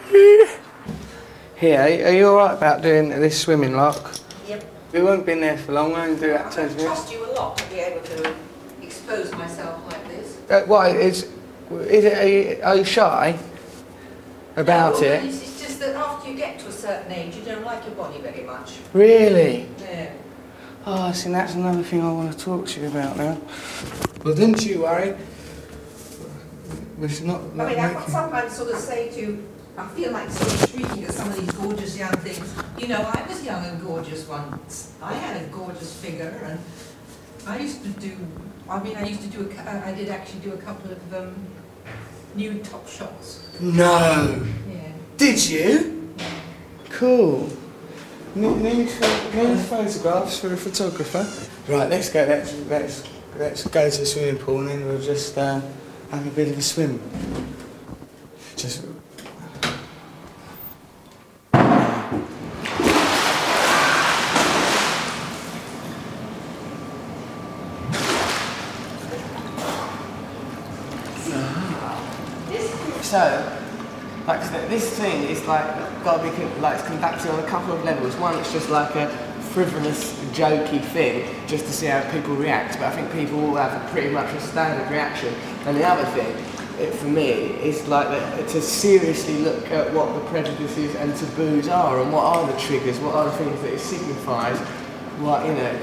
Here, 1.56 1.82
are 1.82 2.12
you 2.12 2.30
all 2.30 2.36
right 2.36 2.54
about 2.54 2.84
doing 2.84 3.10
this 3.10 3.42
swimming 3.42 3.76
lock? 3.76 4.14
Yep. 4.48 4.64
We 4.94 5.02
won't 5.02 5.26
be 5.26 5.32
in 5.32 5.42
there 5.42 5.58
for 5.58 5.72
long. 5.72 5.92
We'll 5.92 6.02
only 6.02 6.20
do 6.20 6.28
that 6.28 6.52
ten 6.52 6.74
minutes. 6.78 7.12
you 7.12 7.26
a 7.26 7.32
lot 7.34 7.58
to 7.58 7.70
be 7.70 7.80
able 7.80 8.02
to 8.02 8.36
expose 8.82 9.32
myself 9.34 9.84
like 9.92 10.08
this. 10.08 10.38
Uh, 10.50 10.62
why 10.68 10.90
is 10.90 11.32
is 11.72 12.06
it? 12.06 12.18
Are 12.18 12.28
you, 12.28 12.62
are 12.64 12.76
you 12.78 12.84
shy 12.84 13.38
about 14.56 15.02
it? 15.02 15.24
It's, 15.26 15.42
it's 15.42 15.62
just 15.62 15.80
that 15.80 15.96
after 15.96 16.30
you 16.32 16.38
get 16.38 16.60
to 16.60 16.68
a 16.68 16.72
certain 16.72 17.12
age, 17.12 17.36
you 17.36 17.44
don't 17.44 17.64
like 17.66 17.86
your 17.86 17.96
body 17.96 18.20
very 18.20 18.44
much. 18.44 18.78
Really? 18.94 19.68
Yeah. 19.80 20.12
Oh, 20.86 21.12
see, 21.12 21.30
that's 21.32 21.54
another 21.54 21.84
thing 21.84 22.02
I 22.02 22.12
want 22.12 22.32
to 22.32 22.38
talk 22.44 22.66
to 22.68 22.82
you 22.82 22.88
about 22.88 23.18
now. 23.18 23.38
Well, 24.24 24.34
didn't 24.34 24.66
you 24.66 24.82
worry? 24.84 25.16
It's 27.02 27.22
not, 27.22 27.42
I 27.42 27.56
not 27.56 27.68
mean, 27.68 27.80
I 27.80 27.94
making- 27.94 28.12
sometimes 28.12 28.54
sort 28.54 28.72
of 28.72 28.80
say 28.80 29.10
to, 29.12 29.20
you, 29.22 29.48
I 29.78 29.88
feel 29.90 30.12
like 30.12 30.30
sort 30.32 30.54
of 30.54 30.70
shrieking 30.72 31.04
at 31.04 31.12
some 31.14 31.28
of 31.30 31.36
these 31.40 31.52
gorgeous 31.52 31.98
young 31.98 32.12
things. 32.26 32.52
You 32.80 32.88
know, 32.88 33.02
I 33.14 33.26
was 33.28 33.44
young 33.46 33.64
and 33.66 33.80
gorgeous 33.82 34.28
once. 34.28 34.94
I 35.02 35.14
had 35.14 35.42
a 35.44 35.46
gorgeous 35.50 35.94
figure, 36.02 36.40
and 36.44 36.60
I 37.46 37.60
used 37.60 37.84
to 37.84 37.90
do. 37.90 38.18
I 38.70 38.82
mean, 38.82 38.96
I 38.98 39.06
used 39.06 39.22
to 39.22 39.28
do. 39.28 39.42
A, 39.42 39.46
cou- 39.46 39.70
I 39.86 39.94
did 39.94 40.10
actually 40.10 40.40
do 40.40 40.54
a 40.54 40.58
couple 40.58 40.92
of 40.92 41.14
um, 41.14 41.36
nude 42.36 42.64
top 42.64 42.88
shots. 42.88 43.48
No! 43.60 44.46
Yeah. 44.70 44.92
Did 45.18 45.50
you? 45.50 46.14
Cool. 46.90 47.50
Need, 48.36 48.58
need, 48.58 48.78
need 49.34 49.60
photographs 49.66 50.40
for 50.40 50.54
a 50.54 50.58
photographer. 50.58 51.28
Right, 51.72 51.90
let's 51.90 52.10
go. 52.10 52.24
Let's 52.24 52.54
let's 52.70 53.04
let's 53.38 53.68
go 53.68 53.90
to 53.90 54.00
the 54.00 54.06
swimming 54.06 54.38
pool 54.38 54.60
and 54.60 54.70
then 54.70 54.86
we'll 54.86 55.02
just 55.02 55.38
uh, 55.38 55.62
have 56.12 56.26
a 56.26 56.30
bit 56.32 56.50
of 56.50 56.58
a 56.58 56.62
swim. 56.62 57.02
Just. 58.56 58.86
So, 73.08 73.58
like 74.28 74.42
th- 74.50 74.68
this 74.68 75.00
thing 75.00 75.30
is 75.30 75.46
like 75.48 75.64
got 76.04 76.18
to 76.18 76.30
be 76.30 76.44
like 76.60 76.78
it's 76.78 76.86
conducted 76.86 77.32
on 77.32 77.40
a 77.40 77.48
couple 77.48 77.72
of 77.72 77.86
levels. 77.86 78.18
One, 78.18 78.38
it's 78.38 78.52
just 78.52 78.70
like 78.70 78.94
a 78.96 79.08
frivolous, 79.54 80.14
jokey 80.34 80.84
thing, 80.84 81.34
just 81.48 81.64
to 81.68 81.72
see 81.72 81.86
how 81.86 82.02
people 82.12 82.36
react. 82.36 82.74
But 82.74 82.88
I 82.88 82.92
think 82.92 83.10
people 83.14 83.40
all 83.46 83.56
have 83.56 83.90
pretty 83.92 84.10
much 84.10 84.34
a 84.36 84.42
standard 84.42 84.92
reaction. 84.92 85.34
And 85.66 85.78
the 85.78 85.86
other 85.86 86.04
thing, 86.12 86.28
it, 86.82 86.94
for 86.96 87.08
me, 87.08 87.30
is 87.64 87.88
like 87.88 88.10
that, 88.10 88.46
to 88.50 88.62
seriously 88.62 89.38
look 89.38 89.72
at 89.72 89.94
what 89.94 90.14
the 90.14 90.20
prejudices 90.30 90.94
and 90.96 91.16
taboos 91.16 91.70
are, 91.70 92.02
and 92.02 92.12
what 92.12 92.26
are 92.26 92.46
the 92.46 92.60
triggers, 92.60 93.00
what 93.00 93.16
are 93.16 93.24
the 93.24 93.38
things 93.38 93.62
that 93.62 93.72
it 93.72 93.80
signifies, 93.80 94.60
what 95.22 95.46
you 95.46 95.54
know, 95.54 95.80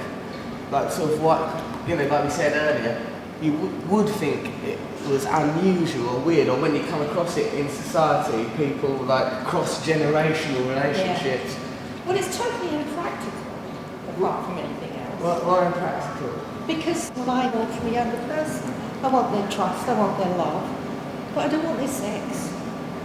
like 0.70 0.92
sort 0.92 1.10
of 1.10 1.22
what 1.22 1.40
you 1.88 1.96
know, 1.96 2.06
like 2.06 2.24
we 2.24 2.30
said 2.30 2.52
earlier, 2.52 3.13
you 3.42 3.52
w- 3.52 3.72
would 3.88 4.08
think 4.08 4.46
it 4.64 4.78
was 5.08 5.24
unusual 5.26 6.08
or 6.16 6.20
weird, 6.20 6.48
or 6.48 6.58
when 6.60 6.74
you 6.74 6.82
come 6.84 7.02
across 7.02 7.36
it 7.36 7.52
in 7.54 7.68
society, 7.68 8.48
people 8.56 8.90
like 9.04 9.44
cross 9.44 9.84
generational 9.86 10.68
relationships. 10.68 11.56
Well, 12.06 12.16
it's 12.16 12.36
totally 12.36 12.74
impractical, 12.76 13.40
apart 14.16 14.46
from 14.46 14.58
anything 14.58 14.92
else. 15.00 15.20
Why, 15.22 15.38
why 15.46 15.66
impractical? 15.66 16.32
Because 16.66 17.10
what 17.10 17.28
I 17.28 17.50
want 17.54 17.70
from 17.74 17.88
a 17.88 17.92
younger 17.92 18.16
person, 18.28 18.72
I 19.02 19.08
want 19.08 19.32
their 19.32 19.48
trust, 19.50 19.86
I 19.88 19.98
want 19.98 20.16
their 20.18 20.36
love, 20.36 20.64
but 21.34 21.46
I 21.46 21.48
don't 21.48 21.64
want 21.64 21.78
their 21.78 21.88
sex. 21.88 22.50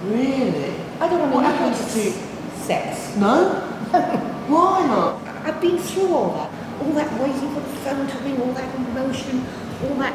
Really? 0.06 0.74
I 1.02 1.10
don't 1.10 1.20
want 1.20 1.34
What 1.36 1.46
happens 1.46 1.94
to- 1.94 2.12
sex. 2.64 3.16
No? 3.18 3.60
Why 4.48 4.86
not? 4.88 5.22
I've 5.46 5.60
been 5.60 5.78
through 5.78 6.14
all 6.14 6.34
that. 6.36 6.50
All 6.82 6.94
that 6.94 7.12
waiting 7.20 7.54
for 7.54 7.60
the 7.60 7.76
phone 7.84 8.08
to 8.08 8.18
ring, 8.20 8.40
all 8.42 8.54
that 8.54 8.74
emotion, 8.76 9.46
all 9.84 9.96
that 9.96 10.14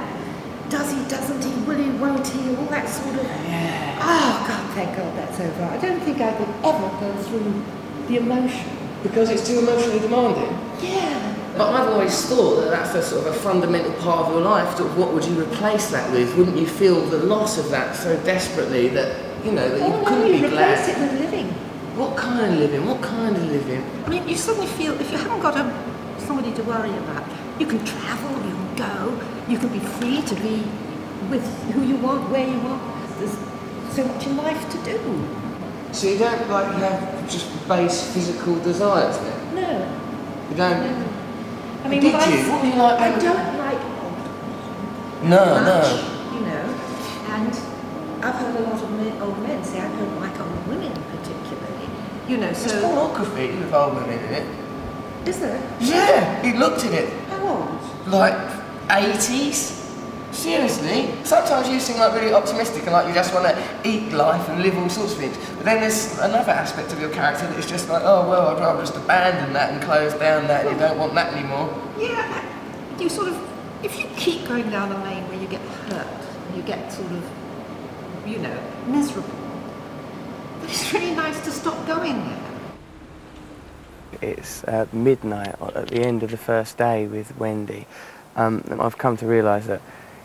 does 0.71 0.91
he, 0.93 0.99
doesn't 1.09 1.45
he, 1.45 1.53
will 1.65 1.77
he, 1.77 1.91
won't 1.99 2.27
he, 2.27 2.57
all 2.57 2.67
that 2.67 2.89
sort 2.89 3.15
of. 3.15 3.25
Yeah. 3.25 3.99
Oh, 4.01 4.45
God, 4.49 4.75
thank 4.75 4.97
God 4.97 5.17
that's 5.17 5.39
over. 5.41 5.65
I 5.65 5.77
don't 5.79 6.01
think 6.01 6.21
I 6.21 6.33
could 6.33 6.49
ever 6.65 6.89
go 7.01 7.15
through 7.23 7.63
the 8.09 8.17
emotion. 8.17 8.71
Because 9.03 9.31
it's 9.31 9.47
too 9.47 9.59
emotionally 9.61 10.01
demanding. 10.01 10.59
Yeah. 10.83 11.35
But 11.57 11.73
I've 11.73 11.89
always 11.89 12.27
thought 12.27 12.63
that 12.63 12.71
that's 12.71 12.95
a 12.95 13.03
sort 13.03 13.27
of 13.27 13.35
a 13.35 13.39
fundamental 13.39 13.93
part 14.03 14.27
of 14.27 14.33
your 14.33 14.43
life. 14.43 14.77
Sort 14.77 14.91
of 14.91 14.99
what 14.99 15.13
would 15.15 15.25
you 15.25 15.41
replace 15.41 15.91
that 15.91 16.11
with? 16.11 16.35
Wouldn't 16.37 16.57
you 16.57 16.67
feel 16.67 17.01
the 17.03 17.19
loss 17.19 17.59
of 17.59 17.71
that 17.71 17.95
so 17.95 18.17
desperately 18.25 18.89
that 18.89 19.15
you 19.45 19.53
know 19.53 19.69
that 19.69 19.79
you 19.79 19.85
oh, 19.85 20.01
no, 20.01 20.05
couldn't 20.05 20.27
you 20.27 20.33
be 20.41 20.47
replace 20.47 20.51
glad? 20.51 20.89
it 20.89 20.99
with 20.99 21.21
living. 21.21 21.47
What 21.97 22.17
kind 22.17 22.55
of 22.55 22.59
living? 22.59 22.87
What 22.87 23.01
kind 23.03 23.37
of 23.37 23.45
living? 23.45 23.85
I 24.05 24.09
mean, 24.09 24.27
you 24.27 24.35
suddenly 24.35 24.67
feel 24.67 24.99
if 25.01 25.13
you 25.13 25.19
haven't 25.19 25.41
got 25.41 25.57
a, 25.57 25.65
somebody 26.19 26.53
to 26.55 26.63
worry 26.65 26.91
about, 26.91 27.25
you 27.61 27.67
can 27.67 27.85
travel, 27.85 28.33
you 28.49 28.54
go, 28.77 29.19
you 29.49 29.59
can 29.59 29.69
be 29.69 29.79
free 29.79 30.23
to 30.23 30.35
be 30.37 30.63
with 31.31 31.45
who 31.73 31.83
you 31.83 31.97
want, 31.97 32.31
where 32.31 32.47
you 32.47 32.59
want. 32.61 32.83
There's 33.19 33.37
so 33.95 34.05
much 34.07 34.27
in 34.27 34.37
life 34.37 34.63
to 34.73 34.79
do. 34.85 34.99
So 35.93 36.09
you 36.09 36.19
don't 36.19 36.49
like 36.51 36.75
have 36.75 37.29
just 37.31 37.47
base 37.69 38.13
physical 38.13 38.57
desires 38.61 39.17
then? 39.19 39.55
No, 39.55 39.71
You 40.51 40.57
don't. 40.57 40.81
no. 41.01 41.07
I 41.85 41.89
mean, 41.89 42.01
Did 42.01 42.13
what 42.15 42.23
I- 42.29 42.33
you? 42.35 42.51
What 42.51 42.61
were 42.63 42.69
you 42.69 42.75
like 42.83 43.01
I 43.01 43.19
don't 43.19 43.59
like 43.59 43.83
old 44.03 45.25
No, 45.25 45.45
much, 45.45 45.67
no. 45.71 46.35
you 46.35 46.41
know. 46.47 46.65
And 47.31 47.53
I've 48.25 48.35
heard 48.35 48.57
a 48.57 48.61
lot 48.69 48.83
of 48.83 48.91
men, 48.93 49.23
old 49.23 49.39
men 49.43 49.63
say 49.63 49.81
I 49.81 49.89
don't 49.89 50.21
like 50.21 50.39
old 50.41 50.67
women 50.67 50.93
particularly. 51.13 51.89
You 52.29 52.39
know, 52.39 52.53
so 52.53 52.81
pornography 52.81 53.49
with 53.59 53.73
old 53.73 53.95
women 53.95 54.19
in 54.19 54.35
it. 54.35 54.47
is 55.29 55.39
there? 55.41 55.61
Yeah, 55.81 56.43
he 56.43 56.59
looked 56.59 56.85
at 56.85 56.93
it. 56.93 57.13
How 57.29 57.47
old? 57.47 58.09
Like 58.09 58.64
80s? 58.89 59.83
Seriously? 60.33 61.15
Sometimes 61.23 61.69
you 61.69 61.79
seem 61.79 61.99
like 61.99 62.13
really 62.13 62.35
optimistic 62.35 62.83
and 62.83 62.93
like 62.93 63.07
you 63.07 63.15
just 63.15 63.33
want 63.33 63.47
to 63.47 63.89
eat 63.89 64.13
life 64.13 64.49
and 64.49 64.63
live 64.63 64.77
all 64.77 64.89
sorts 64.89 65.13
of 65.13 65.19
things. 65.19 65.37
But 65.57 65.65
then 65.65 65.81
there's 65.81 66.19
another 66.19 66.51
aspect 66.51 66.93
of 66.93 67.01
your 67.01 67.11
character 67.11 67.47
that 67.47 67.57
is 67.59 67.67
just 67.67 67.89
like, 67.89 68.03
oh 68.05 68.29
well, 68.29 68.49
I'd 68.49 68.59
rather 68.59 68.81
just 68.81 68.97
abandon 68.97 69.53
that 69.53 69.73
and 69.73 69.81
close 69.83 70.13
down 70.15 70.49
that. 70.49 70.71
You 70.71 70.77
don't 70.77 70.99
want 70.99 71.15
that 71.15 71.33
anymore. 71.33 71.73
Yeah, 71.99 72.45
you 72.99 73.09
sort 73.09 73.29
of, 73.29 73.85
if 73.85 73.99
you 73.99 74.07
keep 74.17 74.47
going 74.49 74.71
down 74.71 74.91
a 74.91 75.05
lane 75.05 75.27
where 75.29 75.41
you 75.41 75.47
get 75.47 75.61
hurt, 75.61 76.07
and 76.49 76.57
you 76.57 76.63
get 76.63 76.93
sort 76.93 77.13
of, 77.13 77.31
you 78.27 78.39
know, 78.39 78.59
miserable, 78.87 79.29
then 80.61 80.71
it's 80.71 80.93
really 80.93 81.15
nice 81.15 81.41
to 81.45 81.51
stop 81.51 81.87
going 81.87 82.25
there. 82.25 82.41
It's 84.21 84.65
uh, 84.65 84.87
midnight 84.93 85.55
at 85.75 85.89
the 85.89 86.01
end 86.01 86.23
of 86.23 86.31
the 86.31 86.37
first 86.37 86.79
day 86.79 87.07
with 87.07 87.37
Wendy, 87.37 87.87
um, 88.37 88.65
I've 88.81 88.99
come 88.99 89.17
to 89.19 89.27
realise 89.27 89.67
that 89.67 89.81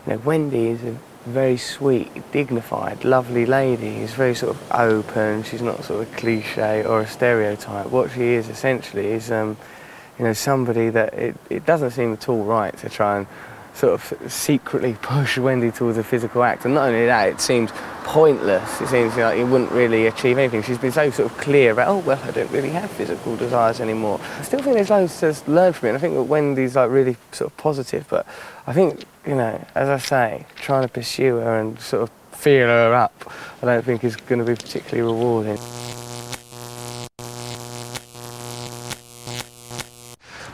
you 0.06 0.14
know, 0.14 0.18
Wendy 0.18 0.68
is 0.68 0.82
a 0.82 0.96
very 1.26 1.56
sweet, 1.56 2.32
dignified, 2.32 3.04
lovely 3.04 3.44
lady. 3.46 4.00
She's 4.00 4.14
very 4.14 4.34
sort 4.34 4.56
of 4.56 4.72
open. 4.72 5.42
She's 5.42 5.62
not 5.62 5.84
sort 5.84 6.06
of 6.06 6.16
cliche 6.16 6.84
or 6.84 7.00
a 7.00 7.06
stereotype. 7.06 7.86
What 7.86 8.10
she 8.10 8.22
is 8.22 8.48
essentially 8.48 9.06
is, 9.08 9.30
um, 9.30 9.56
you 10.18 10.24
know, 10.24 10.32
somebody 10.32 10.88
that 10.90 11.14
it, 11.14 11.36
it 11.50 11.66
doesn't 11.66 11.90
seem 11.90 12.12
at 12.14 12.28
all 12.28 12.44
right 12.44 12.76
to 12.78 12.88
try 12.88 13.18
and 13.18 13.26
sort 13.74 13.92
of 13.92 14.32
secretly 14.32 14.96
push 15.00 15.38
Wendy 15.38 15.70
towards 15.70 15.98
a 15.98 16.04
physical 16.04 16.42
act. 16.42 16.64
And 16.64 16.74
not 16.74 16.88
only 16.88 17.06
that, 17.06 17.28
it 17.28 17.40
seems 17.40 17.70
pointless. 18.10 18.80
It 18.80 18.88
seems 18.88 19.16
like 19.16 19.38
you 19.38 19.46
wouldn't 19.46 19.70
really 19.70 20.08
achieve 20.08 20.36
anything. 20.36 20.64
She's 20.64 20.78
been 20.78 20.90
so 20.90 21.12
sort 21.12 21.30
of 21.30 21.38
clear 21.38 21.70
about, 21.70 21.86
oh, 21.86 21.98
well, 21.98 22.20
I 22.24 22.32
don't 22.32 22.50
really 22.50 22.70
have 22.70 22.90
physical 22.90 23.36
desires 23.36 23.80
anymore. 23.80 24.20
I 24.40 24.42
still 24.42 24.60
think 24.60 24.74
there's 24.74 24.90
loads 24.90 25.20
to 25.20 25.32
learn 25.46 25.72
from 25.72 25.86
it. 25.86 25.88
And 25.90 25.98
I 25.98 26.00
think 26.00 26.14
that 26.14 26.24
Wendy's 26.24 26.74
like 26.74 26.90
really 26.90 27.16
sort 27.30 27.52
of 27.52 27.56
positive. 27.56 28.06
But 28.10 28.26
I 28.66 28.72
think, 28.72 29.04
you 29.24 29.36
know, 29.36 29.64
as 29.76 29.88
I 29.88 29.98
say, 29.98 30.44
trying 30.56 30.82
to 30.82 30.88
pursue 30.88 31.36
her 31.36 31.60
and 31.60 31.80
sort 31.80 32.02
of 32.02 32.10
feel 32.36 32.66
her 32.66 32.92
up, 32.92 33.32
I 33.62 33.66
don't 33.66 33.84
think 33.84 34.02
is 34.02 34.16
going 34.16 34.40
to 34.40 34.44
be 34.44 34.56
particularly 34.56 35.02
rewarding. 35.02 35.58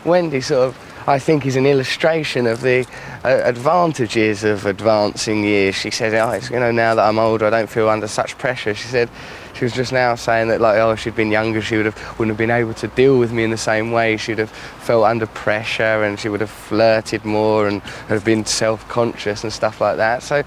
Wendy 0.04 0.42
sort 0.42 0.68
of, 0.68 0.85
I 1.08 1.18
think, 1.20 1.46
is 1.46 1.54
an 1.56 1.66
illustration 1.66 2.46
of 2.46 2.62
the 2.62 2.86
uh, 3.24 3.42
advantages 3.44 4.42
of 4.42 4.66
advancing 4.66 5.44
years. 5.44 5.76
She 5.76 5.90
said, 5.90 6.14
oh, 6.14 6.34
you 6.52 6.58
know, 6.58 6.72
now 6.72 6.96
that 6.96 7.06
I'm 7.06 7.18
older, 7.18 7.46
I 7.46 7.50
don't 7.50 7.70
feel 7.70 7.88
under 7.88 8.08
such 8.08 8.36
pressure. 8.38 8.74
She 8.74 8.88
said, 8.88 9.08
she 9.54 9.64
was 9.64 9.72
just 9.72 9.92
now 9.92 10.16
saying 10.16 10.48
that, 10.48 10.60
like, 10.60 10.78
oh, 10.78 10.90
if 10.90 11.00
she'd 11.00 11.16
been 11.16 11.30
younger, 11.30 11.62
she 11.62 11.76
would 11.76 11.86
have 11.86 12.18
wouldn't 12.18 12.32
have 12.32 12.38
been 12.38 12.50
able 12.50 12.74
to 12.74 12.88
deal 12.88 13.18
with 13.18 13.32
me 13.32 13.44
in 13.44 13.50
the 13.50 13.56
same 13.56 13.90
way. 13.90 14.16
She'd 14.16 14.38
have 14.38 14.50
felt 14.50 15.04
under 15.04 15.26
pressure, 15.26 16.04
and 16.04 16.18
she 16.18 16.28
would 16.28 16.40
have 16.40 16.50
flirted 16.50 17.24
more, 17.24 17.66
and 17.66 17.80
have 18.08 18.24
been 18.24 18.44
self-conscious 18.44 19.44
and 19.44 19.52
stuff 19.52 19.80
like 19.80 19.96
that. 19.96 20.22
So, 20.22 20.42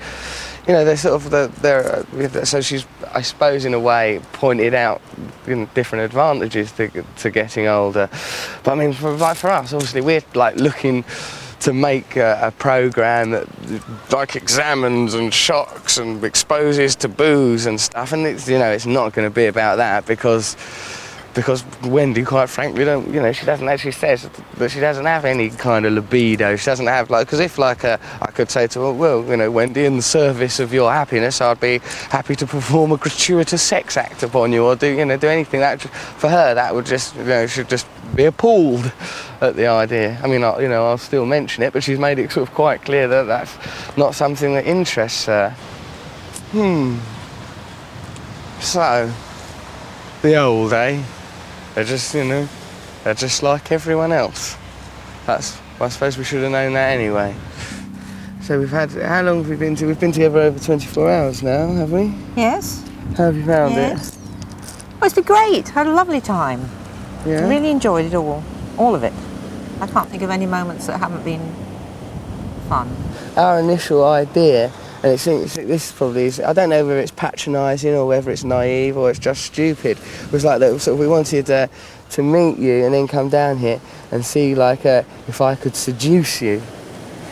you 0.69 0.75
know, 0.75 0.85
they're 0.85 0.97
sort 0.97 1.15
of 1.15 1.31
the, 1.31 1.51
they're, 1.61 2.45
so 2.45 2.61
she's, 2.61 2.85
I 3.11 3.23
suppose, 3.23 3.65
in 3.65 3.73
a 3.73 3.79
way, 3.79 4.21
pointed 4.33 4.75
out 4.75 5.01
you 5.47 5.55
know, 5.55 5.69
different 5.73 6.05
advantages 6.05 6.71
to, 6.73 7.03
to 7.17 7.31
getting 7.31 7.65
older. 7.65 8.07
But 8.63 8.73
I 8.73 8.75
mean, 8.75 8.93
for, 8.93 9.11
like 9.13 9.35
for 9.35 9.49
us, 9.49 9.73
obviously, 9.73 10.01
we're 10.01 10.21
like 10.35 10.57
looking 10.57 11.05
to 11.61 11.73
make 11.73 12.17
a, 12.17 12.38
a 12.39 12.51
program 12.51 13.31
that 13.31 13.47
like 14.11 14.35
examines 14.35 15.15
and 15.15 15.33
shocks 15.33 15.97
and 15.97 16.23
exposes 16.23 16.95
taboos 16.95 17.65
and 17.65 17.81
stuff. 17.81 18.13
And 18.13 18.27
it's, 18.27 18.47
you 18.47 18.59
know, 18.59 18.69
it's 18.69 18.85
not 18.85 19.13
going 19.13 19.27
to 19.27 19.33
be 19.33 19.47
about 19.47 19.77
that 19.77 20.05
because 20.05 20.55
because 21.33 21.63
Wendy, 21.83 22.24
quite 22.24 22.50
frankly, 22.50 22.86
don't 22.86 23.07
you 23.13 23.21
know 23.21 23.31
she 23.31 23.45
doesn't 23.45 23.67
actually 23.67 23.91
says 23.91 24.29
that 24.57 24.71
she 24.71 24.79
doesn't 24.79 25.05
have 25.05 25.25
any 25.25 25.50
kind 25.50 25.86
of 25.86 25.93
libido. 25.93 26.55
She 26.55 26.65
doesn't 26.65 26.88
have 26.88 27.09
like 27.09 27.27
because 27.27 27.39
if 27.39 27.57
like 27.57 27.83
a, 27.83 28.00
I 28.21 28.31
could 28.31 28.50
say 28.50 28.67
to 28.67 28.79
her, 28.81 28.93
well, 28.93 29.24
you 29.25 29.38
know, 29.38 29.51
Wendy, 29.51 29.86
in 29.86 29.98
the 29.98 30.01
service 30.01 30.59
of 30.59 30.74
your 30.74 30.91
happiness, 30.91 31.41
I'd 31.41 31.59
be 31.59 31.79
happy 32.09 32.36
to 32.36 32.45
perform 32.48 32.91
a 32.91 32.98
gratuitous 32.98 33.62
sex 33.62 33.98
act 33.98 34.24
upon 34.24 34.51
you, 34.51 34.65
or 34.65 34.75
do 34.75 34.88
you 34.88 35.05
know 35.05 35.17
do 35.17 35.27
anything 35.27 35.59
that 35.59 35.81
for 35.81 36.29
her 36.29 36.53
that 36.53 36.74
would 36.74 36.86
just 36.86 37.15
you 37.15 37.24
know 37.24 37.48
should 37.48 37.69
just 37.69 37.88
be 38.15 38.25
appalled 38.25 38.91
at 39.41 39.55
the 39.55 39.67
idea. 39.67 40.19
I 40.24 40.27
mean, 40.27 40.43
I, 40.43 40.59
you 40.59 40.67
know, 40.67 40.88
I'll 40.88 40.98
still 40.98 41.25
mention 41.25 41.63
it, 41.63 41.74
but 41.74 41.83
she's 41.83 42.00
made 42.00 42.19
it 42.19 42.31
sort 42.31 42.48
of 42.48 42.53
quite 42.53 42.83
clear 42.83 43.07
that 43.07 43.24
that's 43.24 43.98
not 43.98 44.15
something 44.15 44.53
that 44.55 44.65
interests 44.65 45.25
her. 45.25 45.51
Hmm. 46.51 46.98
So, 48.62 49.12
the 50.21 50.36
old, 50.36 50.74
eh? 50.74 51.01
They're 51.75 51.83
just, 51.83 52.13
you 52.13 52.23
know, 52.23 52.47
they're 53.03 53.13
just 53.13 53.43
like 53.43 53.71
everyone 53.71 54.11
else. 54.11 54.57
That's, 55.25 55.57
I 55.79 55.89
suppose 55.89 56.17
we 56.17 56.23
should 56.23 56.41
have 56.43 56.51
known 56.51 56.73
that 56.73 56.91
anyway. 56.91 57.35
So 58.41 58.59
we've 58.59 58.69
had, 58.71 58.91
how 58.91 59.21
long 59.21 59.38
have 59.39 59.49
we 59.49 59.55
been 59.55 59.75
to? 59.75 59.85
We've 59.85 59.99
been 59.99 60.11
together 60.11 60.39
over 60.39 60.59
24 60.59 61.11
hours 61.11 61.43
now, 61.43 61.71
have 61.73 61.91
we? 61.91 62.13
Yes. 62.35 62.83
How 63.15 63.25
have 63.25 63.35
you 63.38 63.45
found 63.45 63.75
Yes. 63.75 64.17
Well, 64.99 65.05
it's 65.05 65.13
been 65.15 65.23
great. 65.23 65.69
Had 65.69 65.88
a 65.88 65.93
lovely 65.93 66.19
time. 66.19 66.69
Yeah. 67.25 67.47
Really 67.47 67.69
enjoyed 67.69 68.05
it 68.05 68.13
all. 68.13 68.43
All 68.77 68.95
of 68.95 69.03
it. 69.03 69.13
I 69.79 69.88
can't 69.88 70.09
think 70.09 70.23
of 70.23 70.29
any 70.29 70.45
moments 70.45 70.88
that 70.88 70.99
haven't 70.99 71.23
been 71.23 71.53
fun. 72.67 72.89
our 73.38 73.59
initial 73.59 74.05
idea, 74.05 74.71
and 75.03 75.13
it 75.13 75.18
seems 75.20 75.56
this 75.56 75.91
probably 75.91 76.25
is, 76.25 76.39
I 76.39 76.51
don't 76.53 76.70
know 76.70 76.86
whether 76.86 77.00
it's 77.00 77.12
patronising 77.12 77.94
or 77.96 78.06
whether 78.06 78.32
it's 78.32 78.44
naive 78.44 78.98
or 78.98 79.10
it's 79.10 79.20
just 79.20 79.44
stupid, 79.46 79.98
It 79.98 80.32
was 80.32 80.44
like 80.44 80.60
that 80.60 80.88
of 80.88 81.00
we 81.00 81.08
wanted 81.08 81.50
uh, 81.50 81.68
to 82.12 82.24
meet 82.24 82.58
you 82.58 82.84
and 82.86 82.94
then 82.94 83.08
come 83.08 83.29
down 83.29 83.58
here 83.58 83.79
and 84.12 84.25
see 84.25 84.56
like 84.56 84.86
uh, 84.86 85.03
if 85.27 85.39
I 85.41 85.56
could 85.56 85.75
seduce 85.75 86.41
you. 86.41 86.62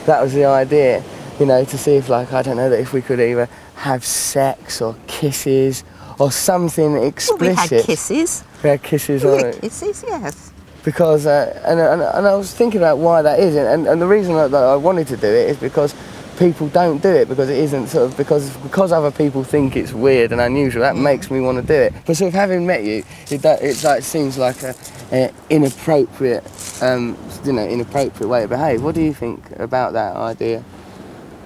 That 0.06 0.22
was 0.22 0.34
the 0.34 0.46
idea, 0.46 1.04
you 1.40 1.46
know, 1.46 1.66
to 1.66 1.78
see 1.78 1.96
if 1.98 2.08
like, 2.08 2.32
I 2.32 2.42
don't 2.42 2.56
know, 2.56 2.70
that 2.70 2.80
if 2.80 2.94
we 2.94 3.02
could 3.02 3.20
either 3.20 3.50
have 3.76 4.06
sex 4.06 4.82
or 4.82 4.96
kisses 5.08 5.84
or 6.20 6.32
something 6.32 6.94
Well, 6.94 7.02
we 7.02 7.08
explicit. 7.08 7.72
had 7.80 7.86
kisses. 7.86 8.44
We 8.64 8.70
had 8.70 8.82
kisses 8.82 9.24
We 9.24 9.30
on 9.32 9.38
had 9.40 9.56
it 9.56 9.62
kisses, 9.62 10.06
yes. 10.08 10.52
because 10.86 11.26
uh, 11.26 11.62
and, 11.66 11.80
and, 11.80 12.02
and 12.02 12.28
I 12.28 12.36
was 12.36 12.54
thinking 12.54 12.80
about 12.80 12.98
why 12.98 13.22
that 13.22 13.40
is, 13.40 13.56
and, 13.58 13.88
and 13.88 14.02
the 14.02 14.08
reason 14.08 14.36
that 14.36 14.54
I 14.54 14.76
wanted 14.78 15.08
to 15.08 15.18
do 15.18 15.28
it 15.28 15.50
is 15.50 15.58
because 15.58 15.94
people 16.38 16.68
don't 16.70 17.02
do 17.02 17.10
it 17.10 17.28
because 17.28 17.50
it 17.50 17.58
isn't 17.58 17.88
sort 17.88 18.10
of 18.12 18.18
because 18.18 18.56
because 18.58 18.92
other 18.92 19.12
people 19.12 19.44
think 19.44 19.76
it's 19.76 19.94
weird 19.94 20.32
and 20.32 20.40
unusual. 20.42 20.82
That 20.82 20.96
makes 20.96 21.30
me 21.32 21.42
want 21.42 21.60
to 21.60 21.66
do 21.66 21.74
it. 21.74 21.94
But 22.06 22.16
sort 22.18 22.30
of 22.30 22.34
having 22.34 22.66
met 22.66 22.84
you, 22.84 23.04
it 23.30 23.42
that 23.42 23.62
it 23.62 23.84
like 23.84 24.04
seems 24.04 24.38
like 24.38 24.62
a, 24.64 24.76
a 25.12 25.32
inappropriate, 25.50 26.44
um, 26.82 27.18
you 27.44 27.54
know, 27.54 27.66
inappropriate 27.68 28.30
way 28.30 28.42
to 28.42 28.48
behave. 28.48 28.84
What 28.84 28.96
do 28.96 29.02
you 29.02 29.14
think 29.14 29.52
about 29.60 29.94
that 29.94 30.16
idea? 30.16 30.64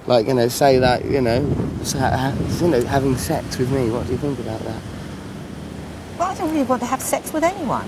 Like 0.06 0.26
you 0.26 0.34
know, 0.34 0.48
say 0.48 0.78
that 0.78 1.04
you 1.04 1.20
know, 1.20 1.44
s- 1.80 1.92
ha- 1.92 2.10
ha- 2.10 2.58
you 2.60 2.68
know, 2.68 2.84
having 2.84 3.16
sex 3.16 3.58
with 3.58 3.70
me. 3.70 3.90
What 3.90 4.06
do 4.06 4.12
you 4.12 4.18
think 4.18 4.38
about 4.40 4.60
that? 4.60 4.82
Well, 6.18 6.30
I 6.30 6.34
don't 6.34 6.50
really 6.50 6.64
want 6.64 6.82
to 6.82 6.86
have 6.86 7.00
sex 7.00 7.32
with 7.32 7.44
anyone. 7.44 7.86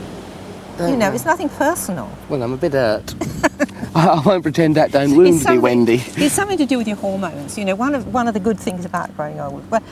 Don't 0.78 0.90
you 0.90 0.96
know, 0.96 1.08
you? 1.08 1.14
it's 1.14 1.24
nothing 1.24 1.48
personal. 1.50 2.10
Well, 2.28 2.42
I'm 2.42 2.52
a 2.52 2.56
bit 2.56 2.72
hurt. 2.72 3.14
I 3.96 4.20
won't 4.26 4.42
pretend 4.42 4.74
that 4.74 4.90
don't 4.90 5.16
wound 5.16 5.44
me, 5.44 5.58
Wendy. 5.58 6.02
It's 6.16 6.34
something 6.34 6.58
to 6.58 6.66
do 6.66 6.78
with 6.78 6.88
your 6.88 6.96
hormones. 6.96 7.56
You 7.56 7.64
know, 7.64 7.76
one 7.76 7.94
of 7.94 8.12
one 8.12 8.26
of 8.26 8.34
the 8.34 8.40
good 8.40 8.58
things 8.58 8.84
about 8.84 9.16
growing 9.16 9.38
old. 9.38 9.70
Well, 9.70 9.82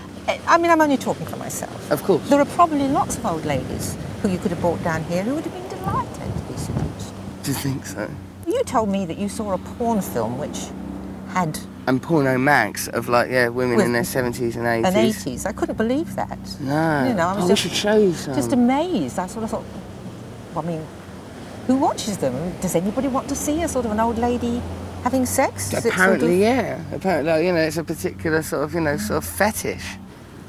I 0.49 0.59
mean, 0.59 0.73
I'm 0.73 0.81
only 0.81 0.97
talking 0.97 1.25
for 1.25 1.37
myself. 1.37 1.91
Of 1.91 2.03
course. 2.03 2.29
There 2.29 2.41
are 2.41 2.45
probably 2.45 2.89
lots 2.89 3.17
of 3.17 3.25
old 3.25 3.45
ladies 3.45 3.97
who 4.21 4.29
you 4.29 4.39
could 4.39 4.51
have 4.51 4.61
brought 4.61 4.83
down 4.83 5.05
here 5.05 5.23
who 5.23 5.37
would 5.37 5.45
have 5.45 5.53
been 5.55 5.79
delighted 5.79 6.37
to 6.37 6.43
be 6.53 6.59
seduced. 6.59 7.15
Do 7.45 7.51
you 7.53 7.57
think 7.57 7.87
so? 7.87 8.11
You 8.47 8.65
told 8.65 8.89
me 8.89 9.07
that 9.07 9.19
you 9.19 9.29
saw 9.29 9.53
a 9.53 9.59
porn 9.59 10.01
film 10.01 10.37
which 10.37 10.59
had 11.29 11.59
And 11.87 12.03
porno 12.03 12.37
mags 12.39 12.89
of 12.89 13.09
like, 13.09 13.31
yeah, 13.31 13.49
women 13.49 13.81
in 13.81 13.93
their 13.93 14.03
70s 14.03 14.57
and 14.57 14.85
80s. 14.85 14.87
an 14.87 14.95
80s. 14.95 15.47
I 15.47 15.53
couldn't 15.53 15.77
believe 15.79 16.17
that. 16.17 16.39
No. 16.61 17.07
You 17.07 17.15
know, 17.15 17.29
I 17.29 17.37
was 17.37 17.45
oh, 17.45 17.49
just- 17.49 17.65
we 17.65 17.71
should 17.71 17.79
show 17.79 17.97
you 17.97 18.13
some. 18.15 18.35
Just 18.35 18.53
amazed. 18.53 19.19
I 19.19 19.29
sort 19.29 19.45
of 19.45 19.51
thought, 19.51 19.65
well, 20.55 20.65
I 20.65 20.69
mean, 20.69 20.87
who 21.67 21.77
watches 21.77 22.19
them? 22.19 22.53
Does 22.61 22.75
anybody 22.75 23.09
want 23.09 23.29
to 23.29 23.35
see 23.35 23.63
a 23.63 23.69
sort 23.69 23.85
of 23.87 23.93
an 23.93 24.01
old 24.01 24.19
lady 24.19 24.61
having 25.05 25.27
sex? 25.27 25.69
Is 25.73 25.79
it 25.79 25.83
sort 25.83 25.95
Apparently, 25.95 26.35
of- 26.35 26.41
yeah. 26.41 26.83
Apparently, 26.93 27.47
you 27.47 27.53
know, 27.53 27.61
it's 27.61 27.77
a 27.77 27.85
particular 27.85 28.43
sort 28.43 28.65
of, 28.65 28.75
you 28.75 28.81
know, 28.81 28.97
sort 28.97 29.19
of 29.19 29.25
fetish. 29.25 29.85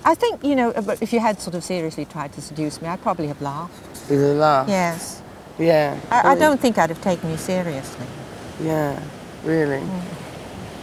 I 0.06 0.16
think, 0.16 0.44
you 0.44 0.56
know, 0.56 0.74
but 0.86 1.02
if 1.02 1.14
you 1.14 1.20
had 1.20 1.40
sort 1.40 1.56
of 1.56 1.64
seriously 1.64 2.06
tried 2.06 2.34
to 2.34 2.42
seduce 2.42 2.82
me, 2.82 2.88
I'd 2.90 3.02
probably 3.02 3.28
have 3.28 3.42
laughed. 3.42 4.12
Is 4.12 4.22
a 4.22 4.34
laugh. 4.34 4.68
Yes. 4.68 5.22
Yeah. 5.58 5.98
I, 6.12 6.32
I 6.32 6.36
don't 6.36 6.60
think 6.60 6.78
I'd 6.78 6.90
have 6.90 7.02
taken 7.02 7.30
you 7.30 7.38
seriously. 7.38 8.06
Yeah. 8.62 9.00
Really. 9.46 9.80
Mm. 9.80 10.02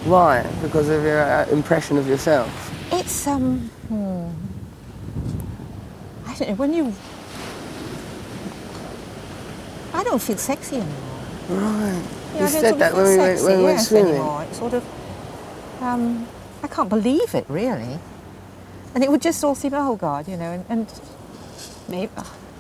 Why? 0.07 0.43
Because 0.63 0.89
of 0.89 1.03
your 1.03 1.21
uh, 1.21 1.47
impression 1.51 1.99
of 1.99 2.07
yourself. 2.09 2.49
It's, 2.93 3.27
um, 3.27 3.59
hmm. 3.89 4.29
I 6.27 6.35
don't 6.35 6.49
know, 6.49 6.55
when 6.55 6.73
you. 6.73 6.95
I 10.11 10.15
don't 10.15 10.23
feel 10.23 10.39
sexy 10.39 10.75
anymore. 10.75 10.97
Right. 11.51 12.03
You 12.35 12.45
I 12.45 12.49
said 12.49 12.79
that 12.81 12.95
when 12.95 13.05
we 13.05 13.17
went, 13.17 13.43
when 13.45 13.59
we 13.59 13.63
went 13.65 13.81
swimming. 13.81 14.15
Anymore. 14.15 14.43
It's 14.43 14.59
sort 14.59 14.75
of, 14.75 14.85
um, 15.81 16.27
I 16.65 16.67
can't 16.67 16.89
believe 16.89 17.33
it 17.33 17.45
really, 17.49 17.97
and 18.93 19.05
it 19.05 19.09
would 19.09 19.23
just 19.23 19.45
all 19.45 19.55
seem, 19.55 19.73
oh 19.73 19.95
God, 19.95 20.27
you 20.27 20.37
know, 20.37 20.51
and, 20.51 20.65
and 20.69 21.01
maybe 21.89 22.11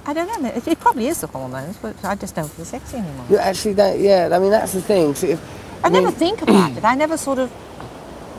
I 0.06 0.12
don't 0.12 0.42
know. 0.42 0.48
It, 0.48 0.68
it 0.68 0.78
probably 0.78 1.08
is 1.08 1.22
the 1.22 1.26
hormones, 1.26 1.76
but 1.78 1.96
I 2.04 2.14
just 2.14 2.36
don't 2.36 2.48
feel 2.48 2.64
sexy 2.64 2.98
anymore. 2.98 3.26
You 3.28 3.38
actually 3.38 3.74
don't, 3.74 3.98
yeah, 3.98 4.28
I 4.32 4.38
mean, 4.38 4.52
that's 4.52 4.72
the 4.72 4.80
thing. 4.80 5.16
See, 5.16 5.32
if, 5.32 5.84
I 5.84 5.88
never 5.88 6.06
mean- 6.06 6.14
think 6.14 6.42
about 6.42 6.76
it. 6.76 6.84
I 6.84 6.94
never 6.94 7.16
sort 7.16 7.40
of. 7.40 7.50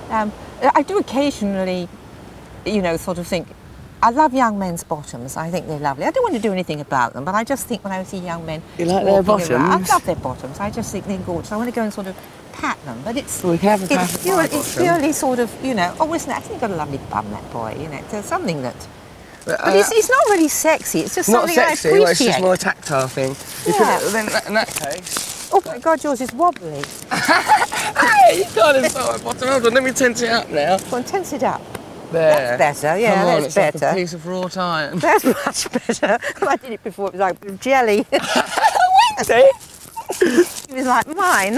Um, 0.10 0.32
I 0.62 0.84
do 0.84 0.98
occasionally, 1.00 1.90
you 2.66 2.82
know, 2.82 2.96
sort 2.96 3.18
of 3.18 3.28
think. 3.28 3.48
I 4.04 4.10
love 4.10 4.34
young 4.34 4.58
men's 4.58 4.84
bottoms. 4.84 5.38
I 5.38 5.50
think 5.52 5.68
they're 5.68 5.80
lovely. 5.80 6.06
I 6.06 6.12
don't 6.12 6.24
want 6.24 6.36
to 6.36 6.42
do 6.42 6.52
anything 6.52 6.82
about 6.82 7.14
them, 7.14 7.24
but 7.24 7.36
I 7.36 7.44
just 7.44 7.68
think 7.68 7.84
when 7.84 7.94
I 7.94 8.04
see 8.04 8.18
young 8.18 8.46
men, 8.46 8.62
You 8.78 8.86
like 8.86 9.06
their 9.06 9.22
walking 9.22 9.52
around- 9.56 9.70
bottoms? 9.70 9.90
I 9.90 9.94
love 9.94 10.06
their 10.06 10.16
bottoms. 10.16 10.60
I 10.60 10.70
just 10.72 10.92
think 10.92 11.06
they're 11.06 11.18
gorgeous. 11.20 11.52
I 11.52 11.58
want 11.58 11.70
to 11.70 11.76
go 11.76 11.84
and 11.84 11.94
sort 11.94 12.08
of 12.08 12.16
pat 12.54 12.84
them, 12.86 13.00
but 13.06 13.16
it's 13.16 13.44
Well, 13.44 13.52
we 13.54 13.58
can 13.60 13.70
have 13.80 13.82
a 13.90 13.94
it's, 13.94 14.24
pure, 14.24 14.42
it's 14.44 14.76
purely 14.76 15.12
sort 15.14 15.40
of 15.40 15.50
you 15.64 15.74
know. 15.76 15.96
Oh, 16.00 16.12
isn't 16.14 16.28
that? 16.30 16.38
I 16.38 16.42
think 16.42 16.54
you've 16.54 16.62
got 16.62 16.72
a 16.72 16.76
lovely 16.76 17.00
bum, 17.12 17.30
that 17.32 17.52
boy. 17.54 17.76
You 17.80 17.88
know, 17.90 18.02
there's 18.10 18.26
something 18.26 18.62
that. 18.64 18.76
uh, 19.48 19.56
But 19.66 19.76
it's, 19.76 19.92
it's 19.92 20.10
not 20.10 20.26
really 20.30 20.48
sexy. 20.48 21.02
It's 21.02 21.16
just 21.16 21.30
not 21.30 21.42
something 21.50 21.56
sexy, 21.56 21.90
I 21.90 21.92
well, 21.94 22.02
appreciate. 22.04 22.28
it's 22.28 22.36
just 22.38 22.42
more 22.44 22.54
a 22.56 22.58
tactile 22.58 23.08
thing. 23.08 23.36
Yeah. 23.68 24.00
then 24.12 24.26
in 24.48 24.54
that 24.56 24.68
case, 24.68 25.50
Oh 25.54 25.62
my 25.66 25.78
God, 25.80 26.04
yours 26.04 26.22
is 26.22 26.32
wobbly. 26.34 26.82
hey, 27.12 28.38
you 28.40 28.46
can't 28.46 28.78
insult 28.78 29.18
my 29.18 29.24
bottom. 29.34 29.48
Hold 29.50 29.68
on, 29.68 29.74
let 29.74 29.84
me 29.84 29.92
tense 29.92 30.22
it 30.22 30.30
up 30.30 30.50
now. 30.50 30.78
Well, 30.92 31.04
tense 31.04 31.34
it 31.34 31.44
up. 31.44 31.62
There. 32.12 32.58
That's 32.58 32.82
better, 32.82 33.00
yeah, 33.00 33.16
Come 33.16 33.28
on, 33.28 33.42
that's 33.42 33.46
it's 33.46 33.56
like 33.58 33.74
better. 33.74 33.88
a 33.88 33.96
piece 33.96 34.14
of 34.14 34.26
wrought 34.28 34.58
iron. 34.58 35.00
That's 35.06 35.24
much 35.24 35.72
better. 35.72 36.20
I 36.48 36.56
did 36.58 36.72
it 36.74 36.84
before. 36.84 37.08
It 37.08 37.14
was 37.14 37.20
like 37.20 37.60
jelly. 37.62 38.06
See? 39.24 39.52
it 40.22 40.74
was 40.74 40.86
like 40.88 41.08
mine. 41.16 41.56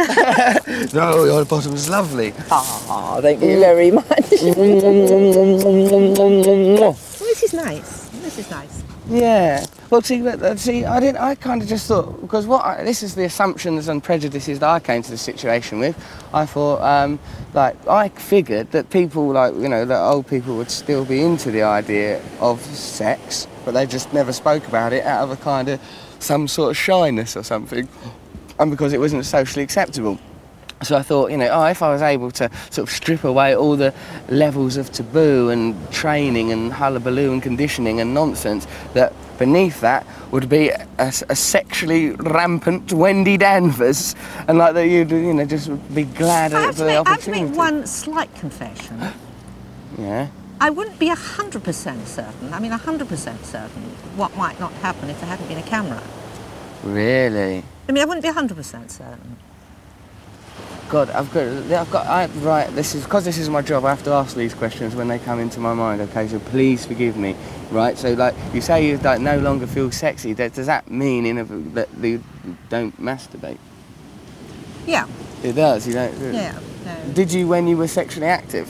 No, 0.94 1.26
your 1.26 1.46
bottom 1.46 1.74
is 1.74 1.90
lovely. 1.90 2.34
Oh, 2.52 3.20
thank 3.22 3.42
you 3.42 3.60
very 3.60 3.90
much. 3.92 4.30
this 4.30 4.44
is 7.44 7.54
nice. 7.54 8.10
This 8.22 8.38
is 8.38 8.52
nice. 8.52 8.83
Well, 9.92 10.02
see, 10.02 10.24
see, 10.56 10.86
I 10.86 11.00
didn't. 11.00 11.18
I 11.22 11.36
kind 11.36 11.62
of 11.62 11.68
just 11.68 11.88
thought 11.88 12.20
because 12.22 12.48
what 12.48 12.66
I, 12.66 12.84
this 12.84 13.04
is 13.04 13.14
the 13.14 13.26
assumptions 13.26 13.88
and 13.88 14.04
prejudices 14.04 14.58
that 14.60 14.70
I 14.70 14.80
came 14.80 15.04
to 15.04 15.12
the 15.12 15.18
situation 15.18 15.78
with. 15.78 15.96
I 16.34 16.48
thought, 16.48 16.82
um, 16.82 17.20
like, 17.54 17.88
I 17.88 18.10
figured 18.10 18.72
that 18.72 18.90
people, 18.90 19.28
like, 19.28 19.54
you 19.54 19.70
know, 19.70 19.86
that 19.86 20.02
old 20.02 20.26
people 20.26 20.58
would 20.58 20.72
still 20.72 21.06
be 21.06 21.22
into 21.22 21.52
the 21.52 21.62
idea 21.62 22.24
of 22.40 22.60
sex, 22.62 23.48
but 23.66 23.76
they 23.76 23.86
just 23.86 24.12
never 24.14 24.34
spoke 24.34 24.68
about 24.68 24.94
it 24.94 25.06
out 25.06 25.24
of 25.26 25.32
a 25.32 25.38
kind 25.38 25.70
of 25.70 25.80
some 26.18 26.48
sort 26.48 26.72
of 26.72 26.78
shyness 26.78 27.38
or 27.38 27.44
something, 27.44 27.88
and 28.58 28.72
because 28.72 28.94
it 28.94 29.00
wasn't 29.00 29.24
socially 29.26 29.64
acceptable. 29.64 30.18
So 30.82 30.98
I 30.98 31.02
thought, 31.02 31.32
you 31.32 31.38
know, 31.38 31.50
oh, 31.50 31.66
if 31.66 31.82
I 31.82 31.92
was 31.92 32.02
able 32.02 32.32
to 32.32 32.50
sort 32.70 32.90
of 32.90 32.94
strip 32.94 33.24
away 33.24 33.56
all 33.56 33.76
the 33.76 33.94
levels 34.30 34.76
of 34.76 34.92
taboo 34.92 35.50
and 35.50 35.76
training 35.92 36.52
and 36.52 36.74
hullabaloo 36.74 37.32
and 37.32 37.42
conditioning 37.42 38.02
and 38.02 38.14
nonsense, 38.14 38.68
that 38.94 39.14
beneath 39.38 39.82
that 39.82 40.06
would 40.32 40.50
be 40.50 40.70
a, 40.70 40.86
a 41.00 41.36
sexually 41.36 42.12
rampant 42.12 42.92
Wendy 42.92 43.38
Danvers, 43.38 44.16
and 44.48 44.58
like 44.58 44.74
that 44.74 44.88
you'd, 44.88 45.12
you 45.12 45.34
know, 45.34 45.46
just 45.46 45.70
be 45.94 46.04
glad 46.04 46.54
I 46.54 46.60
of 46.60 46.66
have, 46.66 46.76
to 46.76 46.82
the 46.82 46.88
make, 46.88 47.08
I 47.08 47.12
have 47.12 47.24
to 47.24 47.32
make 47.32 47.56
one 47.56 47.88
slight 47.88 48.34
confession. 48.36 49.00
Yeah. 49.98 50.28
I 50.60 50.70
wouldn't 50.70 50.98
be 50.98 51.10
100% 51.10 52.06
certain, 52.06 52.54
I 52.54 52.60
mean 52.60 52.72
100% 52.72 53.44
certain, 53.44 53.82
what 54.16 54.36
might 54.38 54.60
not 54.60 54.72
happen 54.74 55.10
if 55.10 55.20
there 55.20 55.30
hadn't 55.30 55.48
been 55.48 55.58
a 55.58 55.64
camera. 55.64 56.02
Really. 56.84 57.64
I 57.88 57.92
mean, 57.92 58.02
I 58.02 58.06
wouldn't 58.06 58.24
be 58.24 58.30
100% 58.30 58.90
certain. 58.90 59.38
God, 60.94 61.10
I've 61.10 61.34
got, 61.34 61.48
I've 61.48 61.90
got, 61.90 62.06
I, 62.06 62.28
right, 62.44 62.70
this 62.76 62.94
is, 62.94 63.04
because 63.04 63.26
this 63.26 63.40
is 63.40 63.50
my 63.50 63.64
job, 63.64 63.84
I 63.84 63.90
have 63.90 64.04
to 64.04 64.12
ask 64.12 64.36
these 64.36 64.54
questions 64.54 64.96
when 64.96 65.08
they 65.08 65.18
come 65.18 65.40
into 65.40 65.60
my 65.60 65.74
mind, 65.74 66.02
okay, 66.02 66.28
so 66.28 66.38
please 66.38 66.86
forgive 66.86 67.18
me, 67.18 67.36
right, 67.72 67.98
so 67.98 68.14
like, 68.14 68.36
you 68.54 68.62
say 68.62 68.88
you 68.88 69.00
like, 69.00 69.20
no 69.20 69.40
longer 69.40 69.66
feel 69.66 69.90
sexy, 69.90 70.34
that, 70.34 70.54
does 70.54 70.68
that 70.68 70.92
mean 70.92 71.26
in 71.26 71.40
a, 71.40 71.46
that 71.74 71.90
you 72.00 72.24
don't 72.70 72.96
masturbate? 73.02 73.58
Yeah, 74.86 75.08
It 75.42 75.54
does, 75.54 75.88
you 75.88 75.94
don't? 75.94 76.16
yeah. 76.32 76.60
No. 76.86 76.96
Did 77.14 77.32
you 77.32 77.48
when 77.48 77.66
you 77.66 77.76
were 77.76 77.88
sexually 77.88 78.28
active? 78.28 78.70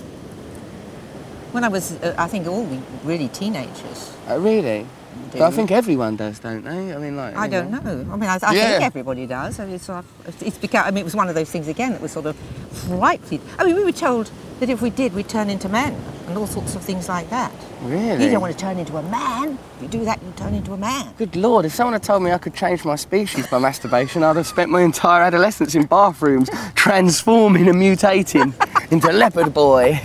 When 1.52 1.66
I 1.66 1.68
was, 1.68 1.92
uh, 2.02 2.16
I 2.18 2.30
think 2.30 2.48
all 2.48 2.64
we 2.64 2.80
really 3.04 3.28
teenagers. 3.28 4.16
Uh, 4.30 4.40
really? 4.40 4.88
Do. 5.32 5.40
But 5.40 5.42
I 5.42 5.52
think 5.52 5.72
everyone 5.72 6.16
does, 6.16 6.40
don't 6.40 6.64
they? 6.64 6.94
I 6.94 6.98
mean, 6.98 7.16
like. 7.16 7.36
I 7.36 7.48
don't 7.48 7.72
know. 7.72 7.80
I 8.12 8.16
mean, 8.16 8.30
I, 8.30 8.40
I 8.42 8.54
Yeah. 8.54 8.72
think 8.72 8.84
everybody 8.84 9.26
does. 9.26 9.60
I 9.60 9.66
mean, 9.66 9.76
it's, 9.76 9.86
sort 9.86 10.00
of, 10.00 10.42
it's 10.44 10.58
become, 10.58 10.86
I 10.86 10.92
mean, 10.92 11.02
it 11.02 11.06
was 11.06 11.16
one 11.16 11.30
of 11.30 11.36
those 11.36 11.50
things 11.50 11.68
again 11.68 11.92
that 11.94 12.02
was 12.02 12.12
sort 12.12 12.26
of 12.26 12.36
frightfully. 12.36 13.42
I 13.58 13.64
mean, 13.66 13.76
we 13.76 13.84
were 13.84 13.92
told 13.92 14.32
that 14.60 14.70
if 14.70 14.82
we 14.82 14.90
did, 14.90 15.14
we'd 15.14 15.28
turn 15.30 15.50
into 15.50 15.68
men 15.70 15.96
and 16.28 16.38
all 16.38 16.48
sorts 16.48 16.76
of 16.76 16.82
things 16.82 17.10
like 17.10 17.30
that. 17.30 17.52
Really? 17.82 18.26
You 18.26 18.32
don't 18.32 18.40
want 18.42 18.54
to 18.54 18.60
turn 18.60 18.78
into 18.80 18.96
a 18.98 19.04
man. 19.04 19.58
If 19.78 19.82
you 19.82 19.88
do 19.90 20.06
that, 20.06 20.22
you 20.24 20.32
turn 20.38 20.54
into 20.54 20.72
a 20.74 20.78
man. 20.78 21.14
Good 21.18 21.36
lord, 21.36 21.66
if 21.66 21.74
someone 21.74 21.94
had 21.94 22.04
told 22.04 22.24
me 22.24 22.32
I 22.32 22.38
could 22.38 22.54
change 22.54 22.86
my 22.86 22.96
species 22.96 23.46
by 23.48 23.60
masturbation, 23.60 24.24
I'd 24.24 24.38
have 24.38 24.48
spent 24.48 24.72
my 24.72 24.82
entire 24.82 25.22
adolescence 25.24 25.76
in 25.76 25.86
bathrooms 25.86 26.50
transforming 26.76 27.68
and 27.68 27.78
mutating 27.78 28.54
into 28.92 29.12
leopard 29.12 29.54
boy, 29.54 30.00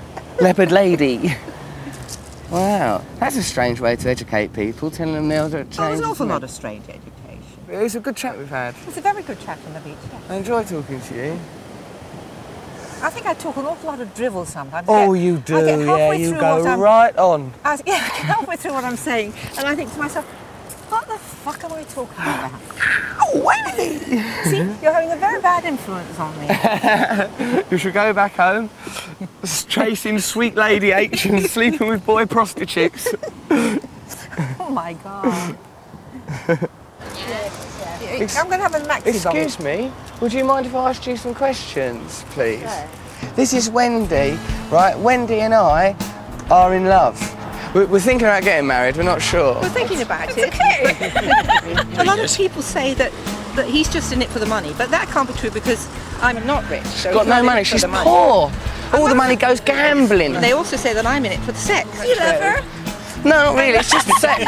leopard 0.40 0.72
lady. 0.72 1.34
Wow, 2.50 3.04
that's 3.20 3.36
a 3.36 3.42
strange 3.44 3.80
way 3.80 3.94
to 3.94 4.10
educate 4.10 4.52
people, 4.52 4.90
telling 4.90 5.14
them 5.14 5.28
they'll 5.28 5.48
change. 5.48 5.78
Oh, 5.78 5.86
there's 5.86 6.00
an 6.00 6.06
awful 6.06 6.26
lot 6.26 6.42
of 6.42 6.50
strange 6.50 6.82
education. 6.88 7.44
It's 7.68 7.94
a 7.94 8.00
good 8.00 8.16
chat 8.16 8.36
we've 8.36 8.48
had. 8.48 8.74
It's 8.88 8.96
a 8.96 9.00
very 9.00 9.22
good 9.22 9.38
chat 9.40 9.58
on 9.66 9.74
the 9.74 9.80
beach. 9.80 9.96
Yeah. 10.10 10.34
I 10.34 10.34
enjoy 10.38 10.64
talking 10.64 11.00
to 11.00 11.14
you. 11.14 11.38
I 13.02 13.08
think 13.08 13.26
I 13.26 13.34
talk 13.34 13.56
an 13.56 13.66
awful 13.66 13.88
lot 13.88 14.00
of 14.00 14.12
drivel 14.14 14.44
sometimes. 14.44 14.86
Oh, 14.88 15.14
you 15.14 15.38
do, 15.38 15.54
yeah, 15.54 16.12
you 16.12 16.32
go 16.32 16.76
right 16.76 17.16
on. 17.16 17.52
I 17.64 17.78
yeah, 17.86 17.94
I 17.94 17.98
get 17.98 18.10
halfway 18.26 18.56
through 18.56 18.72
what 18.72 18.84
I'm 18.84 18.96
saying, 18.96 19.32
and 19.56 19.68
I 19.68 19.76
think 19.76 19.92
to 19.92 19.98
myself, 19.98 20.26
fuck 21.44 21.64
am 21.64 21.72
I 21.72 21.82
talking 21.84 22.14
about? 22.18 22.52
Oh, 23.20 23.42
Wendy! 23.44 23.98
See, 24.44 24.58
you're 24.82 24.92
having 24.92 25.12
a 25.12 25.16
very 25.16 25.40
bad 25.40 25.64
influence 25.64 26.18
on 26.18 26.38
me. 26.40 26.46
You 27.70 27.78
should 27.78 27.94
go 27.94 28.12
back 28.12 28.32
home, 28.32 28.68
chasing 29.68 30.18
sweet 30.18 30.56
lady 30.56 30.90
H 30.90 31.26
and 31.26 31.46
sleeping 31.46 31.88
with 31.88 32.04
boy 32.04 32.26
prostitutes. 32.26 33.08
Oh 34.60 34.72
my 34.72 34.92
god. 34.94 35.58
I'm 38.38 38.46
going 38.46 38.60
to 38.60 38.68
have 38.68 38.74
a 38.74 38.80
maxi 38.80 39.22
bomb. 39.24 39.36
Excuse 39.36 39.58
me, 39.58 39.92
would 40.20 40.32
you 40.32 40.44
mind 40.44 40.66
if 40.66 40.74
I 40.74 40.90
asked 40.90 41.06
you 41.06 41.16
some 41.16 41.34
questions, 41.34 42.24
please? 42.30 42.70
This 43.34 43.52
is 43.52 43.68
Wendy, 43.68 44.38
right? 44.70 44.96
Wendy 44.96 45.40
and 45.40 45.52
I 45.54 45.96
are 46.50 46.74
in 46.74 46.84
love. 46.84 47.18
We're, 47.74 47.86
we're 47.86 48.00
thinking 48.00 48.26
about 48.26 48.42
getting 48.42 48.66
married, 48.66 48.96
we're 48.96 49.04
not 49.04 49.22
sure. 49.22 49.54
We're 49.60 49.68
thinking 49.68 50.02
about 50.02 50.28
it. 50.36 50.52
a 51.98 52.04
lot 52.04 52.18
of 52.18 52.34
people 52.36 52.62
say 52.62 52.94
that, 52.94 53.12
that 53.54 53.66
he's 53.68 53.88
just 53.88 54.12
in 54.12 54.22
it 54.22 54.28
for 54.28 54.40
the 54.40 54.46
money, 54.46 54.74
but 54.76 54.90
that 54.90 55.08
can't 55.08 55.28
be 55.28 55.34
true 55.34 55.50
because 55.50 55.88
I'm 56.20 56.44
not 56.46 56.68
rich. 56.68 56.84
So 56.86 57.12
Got 57.12 57.26
no 57.26 57.36
not 57.36 57.44
money, 57.44 57.64
she's 57.64 57.82
the 57.82 57.88
money. 57.88 58.04
poor. 58.04 58.50
All 58.92 59.08
the 59.08 59.14
money 59.14 59.36
goes 59.36 59.60
gambling. 59.60 60.32
They 60.32 60.50
also 60.52 60.76
say 60.76 60.94
that 60.94 61.06
I'm 61.06 61.24
in 61.24 61.32
it 61.32 61.40
for 61.40 61.52
the 61.52 61.58
sex. 61.58 61.88
You 62.04 62.16
love 62.16 62.40
her? 62.40 62.62
No, 63.22 63.30
not 63.30 63.54
really, 63.54 63.78
it's 63.78 63.90
just 63.90 64.08
the 64.08 64.14
sex. 64.14 64.42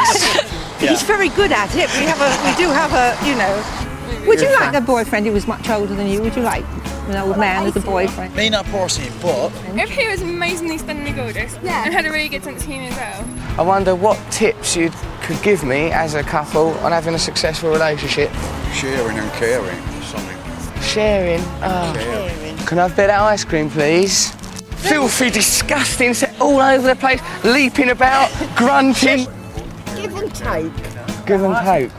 He's 0.79 1.03
very 1.03 1.29
good 1.29 1.53
at 1.53 1.69
it. 1.75 1.89
We 1.97 2.05
have 2.05 2.19
a, 2.19 2.27
we 2.43 2.53
do 2.57 2.69
have 2.69 2.91
a, 2.91 3.15
you 3.25 3.35
know. 3.35 4.27
Would 4.27 4.41
you 4.41 4.51
like 4.53 4.73
a 4.73 4.81
boyfriend 4.81 5.25
who 5.25 5.31
was 5.31 5.47
much 5.47 5.69
older 5.69 5.95
than 5.95 6.07
you? 6.07 6.21
Would 6.21 6.35
you 6.35 6.41
like 6.41 6.65
an 7.09 7.17
old 7.17 7.37
man 7.37 7.65
as 7.67 7.75
a 7.75 7.79
boyfriend? 7.79 8.35
May 8.35 8.49
not 8.49 8.65
porcine, 8.67 9.11
but 9.21 9.51
If 9.77 9.89
he 9.89 10.07
was 10.07 10.21
amazingly 10.21 10.77
stunningly 10.77 11.11
gorgeous 11.11 11.57
Yeah. 11.63 11.83
and 11.85 11.93
had 11.93 12.05
a 12.05 12.11
really 12.11 12.29
good 12.29 12.43
sense 12.43 12.61
of 12.63 12.67
humour 12.69 12.87
as 12.89 12.95
well. 12.97 13.25
I 13.59 13.61
wonder 13.61 13.95
what 13.95 14.17
tips 14.31 14.75
you 14.75 14.91
could 15.21 15.41
give 15.41 15.63
me 15.63 15.91
as 15.91 16.15
a 16.15 16.23
couple 16.23 16.71
on 16.79 16.91
having 16.91 17.13
a 17.15 17.19
successful 17.19 17.69
relationship. 17.71 18.29
sharing 18.73 19.17
and 19.19 19.31
caring. 19.33 19.77
Something. 20.03 20.81
Sharing. 20.81 21.41
Oh. 21.61 21.93
Can 22.65 22.79
I 22.79 22.83
have 22.83 22.93
a 22.93 22.95
bit 22.95 23.09
of 23.09 23.21
ice 23.21 23.43
cream, 23.43 23.69
please? 23.69 24.31
Filthy, 24.77 25.29
disgusting, 25.29 26.13
set 26.13 26.33
all 26.41 26.59
over 26.59 26.87
the 26.87 26.95
place, 26.95 27.21
leaping 27.43 27.89
about, 27.91 28.29
grunting. 28.55 29.27
Give 29.95 30.15
and 30.15 30.33
take. 30.35 30.73
Give 31.25 31.43
and 31.43 31.55
take. 31.65 31.91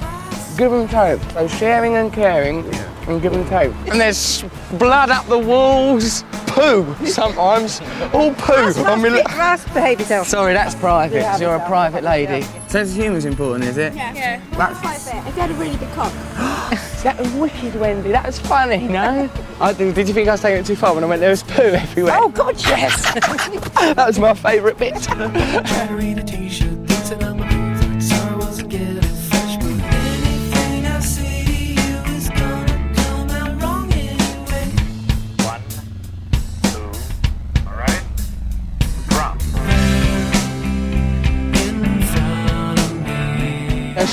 Give 0.58 0.72
and 0.72 0.90
take. 0.90 1.20
So 1.32 1.48
sharing 1.48 1.94
and 1.94 2.12
caring 2.12 2.62
and 3.08 3.20
give 3.22 3.32
and 3.32 3.46
take. 3.48 3.70
And 3.90 4.00
there's 4.00 4.42
blood 4.78 5.10
up 5.10 5.26
the 5.26 5.38
walls, 5.38 6.24
poo 6.46 6.94
sometimes, 7.06 7.80
all 8.12 8.32
poo. 8.34 8.72
I 8.84 8.96
mean, 8.96 9.12
look- 9.12 9.36
Must 9.36 9.66
behave 9.74 10.00
yourself. 10.00 10.28
Sorry, 10.28 10.52
that's 10.54 10.74
private, 10.74 11.22
'cause 11.22 11.40
you're 11.40 11.54
a 11.56 11.66
private 11.66 12.04
lady. 12.04 12.46
Sense 12.68 12.90
of 12.90 12.96
humour's 12.96 13.24
important, 13.24 13.64
is 13.64 13.76
it? 13.76 13.94
Yeah. 13.94 14.40
That's, 14.56 15.08
If 15.08 15.34
you 15.36 15.40
had 15.42 15.50
a 15.50 15.54
really 15.54 15.76
big 15.76 15.92
cock. 15.94 16.12
that 17.04 17.16
was 17.18 17.30
wicked, 17.32 17.74
Wendy. 17.78 18.10
That 18.10 18.26
was 18.26 18.38
funny, 18.38 18.88
no? 18.88 19.28
I, 19.60 19.72
did 19.72 19.94
did 19.94 20.08
you 20.08 20.14
think 20.14 20.28
I 20.28 20.32
was 20.32 20.40
taking 20.40 20.60
it 20.60 20.66
too 20.66 20.76
far 20.76 20.94
when 20.94 21.04
I 21.04 21.06
went 21.06 21.20
there 21.20 21.30
was 21.30 21.42
poo 21.42 21.62
everywhere? 21.62 22.16
Oh, 22.18 22.28
God, 22.28 22.60
yes. 22.60 23.02
that 23.14 24.06
was 24.06 24.18
my 24.18 24.34
favourite 24.34 24.78
bit. 24.78 24.94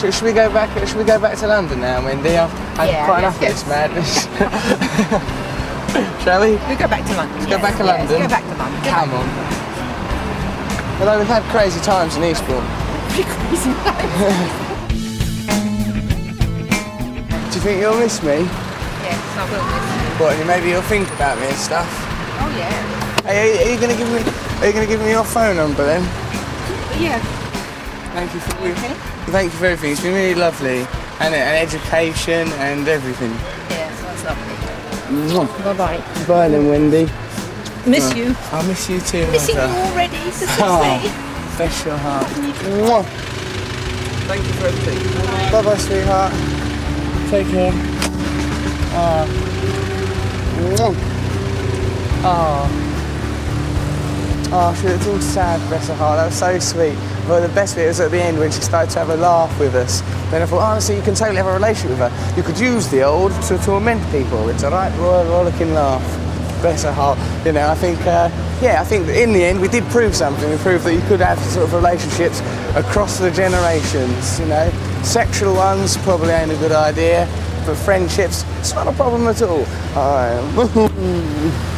Should, 0.01 0.13
should 0.15 0.25
we 0.25 0.33
go 0.33 0.51
back? 0.51 0.67
Should 0.87 0.97
we 0.97 1.03
go 1.03 1.19
back 1.19 1.37
to 1.37 1.47
London 1.47 1.81
now, 1.81 2.03
Wendy? 2.03 2.35
I've 2.35 2.49
had 2.73 2.89
Yeah, 2.89 3.05
quite 3.05 3.19
enough 3.19 3.35
of 3.35 3.41
this 3.41 3.63
madness. 3.67 4.25
Shall 6.25 6.41
we? 6.41 6.57
We 6.65 6.73
go 6.75 6.87
back 6.89 7.05
to 7.05 7.13
London. 7.13 7.37
Let's 7.37 7.51
Go 7.51 7.59
back 7.61 7.77
to 7.77 7.83
London. 7.83 8.07
Go 8.09 8.27
back 8.27 8.41
to 8.41 8.55
London. 8.57 8.81
Come 8.81 9.13
on. 9.13 9.29
Although 10.97 11.19
we've 11.19 11.29
had 11.29 11.43
crazy 11.53 11.79
times 11.81 12.15
in 12.17 12.23
Eastbourne. 12.23 12.65
Pretty 13.13 13.29
crazy 13.29 13.69
Do 17.45 17.53
you 17.53 17.61
think 17.61 17.79
you'll 17.81 17.99
miss 17.99 18.23
me? 18.23 18.49
Yes, 19.05 19.21
I 19.37 19.45
will 19.53 19.61
miss 19.69 19.85
you. 19.85 20.17
What? 20.17 20.33
Maybe 20.47 20.69
you'll 20.69 20.81
think 20.89 21.07
about 21.13 21.37
me 21.37 21.45
and 21.45 21.57
stuff. 21.57 21.85
Oh, 22.41 22.49
yeah. 22.57 22.73
Hey, 23.21 23.53
are, 23.53 23.69
you 23.69 23.77
going 23.79 23.91
to 23.91 23.97
give 23.97 24.09
me? 24.09 24.23
Are 24.61 24.65
you 24.65 24.73
going 24.73 24.87
to 24.87 24.91
give 24.91 24.99
me 25.01 25.11
your 25.11 25.25
phone 25.25 25.57
number 25.57 25.85
then? 25.85 26.01
Yeah. 26.97 27.21
Thank 28.13 28.33
you 28.33 28.39
for 28.39 29.10
Thank 29.27 29.53
you 29.53 29.59
for 29.59 29.65
everything. 29.67 29.91
It's 29.93 30.01
been 30.01 30.13
really 30.13 30.35
lovely, 30.35 30.79
and, 31.19 31.33
and 31.33 31.57
education 31.57 32.51
and 32.53 32.87
everything. 32.87 33.31
Yes, 33.69 34.01
that's 34.01 34.23
lovely. 34.23 35.63
Bye-bye. 35.63 35.97
Bye 36.27 36.49
then, 36.49 36.67
Wendy. 36.67 37.09
Miss 37.85 38.13
you. 38.15 38.35
I'll 38.51 38.63
miss 38.67 38.89
you 38.89 38.99
too. 39.01 39.25
Missing 39.31 39.55
you 39.55 39.61
already. 39.61 40.31
So 40.31 40.45
Oh, 40.59 41.53
bless 41.57 41.85
your 41.85 41.97
heart. 41.97 42.27
Mwah. 42.27 43.03
Thank 44.27 44.45
you 44.45 44.53
for 44.53 44.67
everything. 44.67 45.51
Bye 45.51 45.61
bye, 45.63 45.77
sweetheart. 45.77 46.31
Take 47.29 47.47
care. 47.49 47.71
Ah. 48.93 49.25
Mwah. 50.57 50.95
Oh. 52.23 52.87
Oh, 54.53 54.73
she 54.79 54.87
looked 54.89 55.07
all 55.07 55.19
sad, 55.21 55.59
bless 55.69 55.87
her 55.87 55.95
heart. 55.95 56.17
That 56.17 56.25
was 56.25 56.35
so 56.37 56.59
sweet. 56.59 56.97
But 57.31 57.47
the 57.47 57.53
best 57.55 57.77
bit 57.77 57.87
was 57.87 58.01
at 58.01 58.11
the 58.11 58.21
end 58.21 58.39
when 58.39 58.51
she 58.51 58.59
started 58.59 58.91
to 58.91 58.99
have 58.99 59.09
a 59.09 59.15
laugh 59.15 59.57
with 59.57 59.73
us. 59.73 60.01
Then 60.31 60.41
I 60.41 60.45
thought, 60.45 60.63
honestly, 60.63 60.97
you 60.97 61.01
can 61.01 61.15
totally 61.15 61.37
have 61.37 61.45
a 61.45 61.53
relationship 61.53 61.91
with 61.91 62.11
her. 62.11 62.35
You 62.35 62.43
could 62.43 62.59
use 62.59 62.89
the 62.89 63.03
old 63.03 63.31
to 63.43 63.57
torment 63.59 64.03
people. 64.11 64.49
It's 64.49 64.63
a 64.63 64.69
right 64.69 64.93
royal 64.97 65.23
rollicking 65.23 65.73
laugh. 65.73 66.03
Bless 66.61 66.83
her 66.83 66.91
heart. 66.91 67.17
You 67.45 67.53
know, 67.53 67.69
I 67.69 67.75
think, 67.75 68.01
uh, 68.01 68.29
yeah, 68.61 68.81
I 68.81 68.83
think 68.83 69.07
in 69.07 69.31
the 69.31 69.45
end 69.45 69.61
we 69.61 69.69
did 69.69 69.85
prove 69.85 70.13
something. 70.13 70.49
We 70.49 70.57
proved 70.57 70.83
that 70.83 70.93
you 70.93 70.99
could 71.07 71.21
have 71.21 71.39
sort 71.39 71.63
of 71.63 71.73
relationships 71.73 72.41
across 72.75 73.17
the 73.17 73.31
generations. 73.31 74.37
You 74.37 74.47
know, 74.47 74.69
sexual 75.01 75.55
ones 75.55 75.95
probably 75.99 76.31
ain't 76.31 76.51
a 76.51 76.57
good 76.57 76.73
idea, 76.73 77.29
but 77.65 77.77
friendships, 77.77 78.43
it's 78.59 78.73
not 78.73 78.89
a 78.89 78.91
problem 78.91 79.25
at 79.29 79.41
all. 79.41 79.65
Am. 79.95 81.61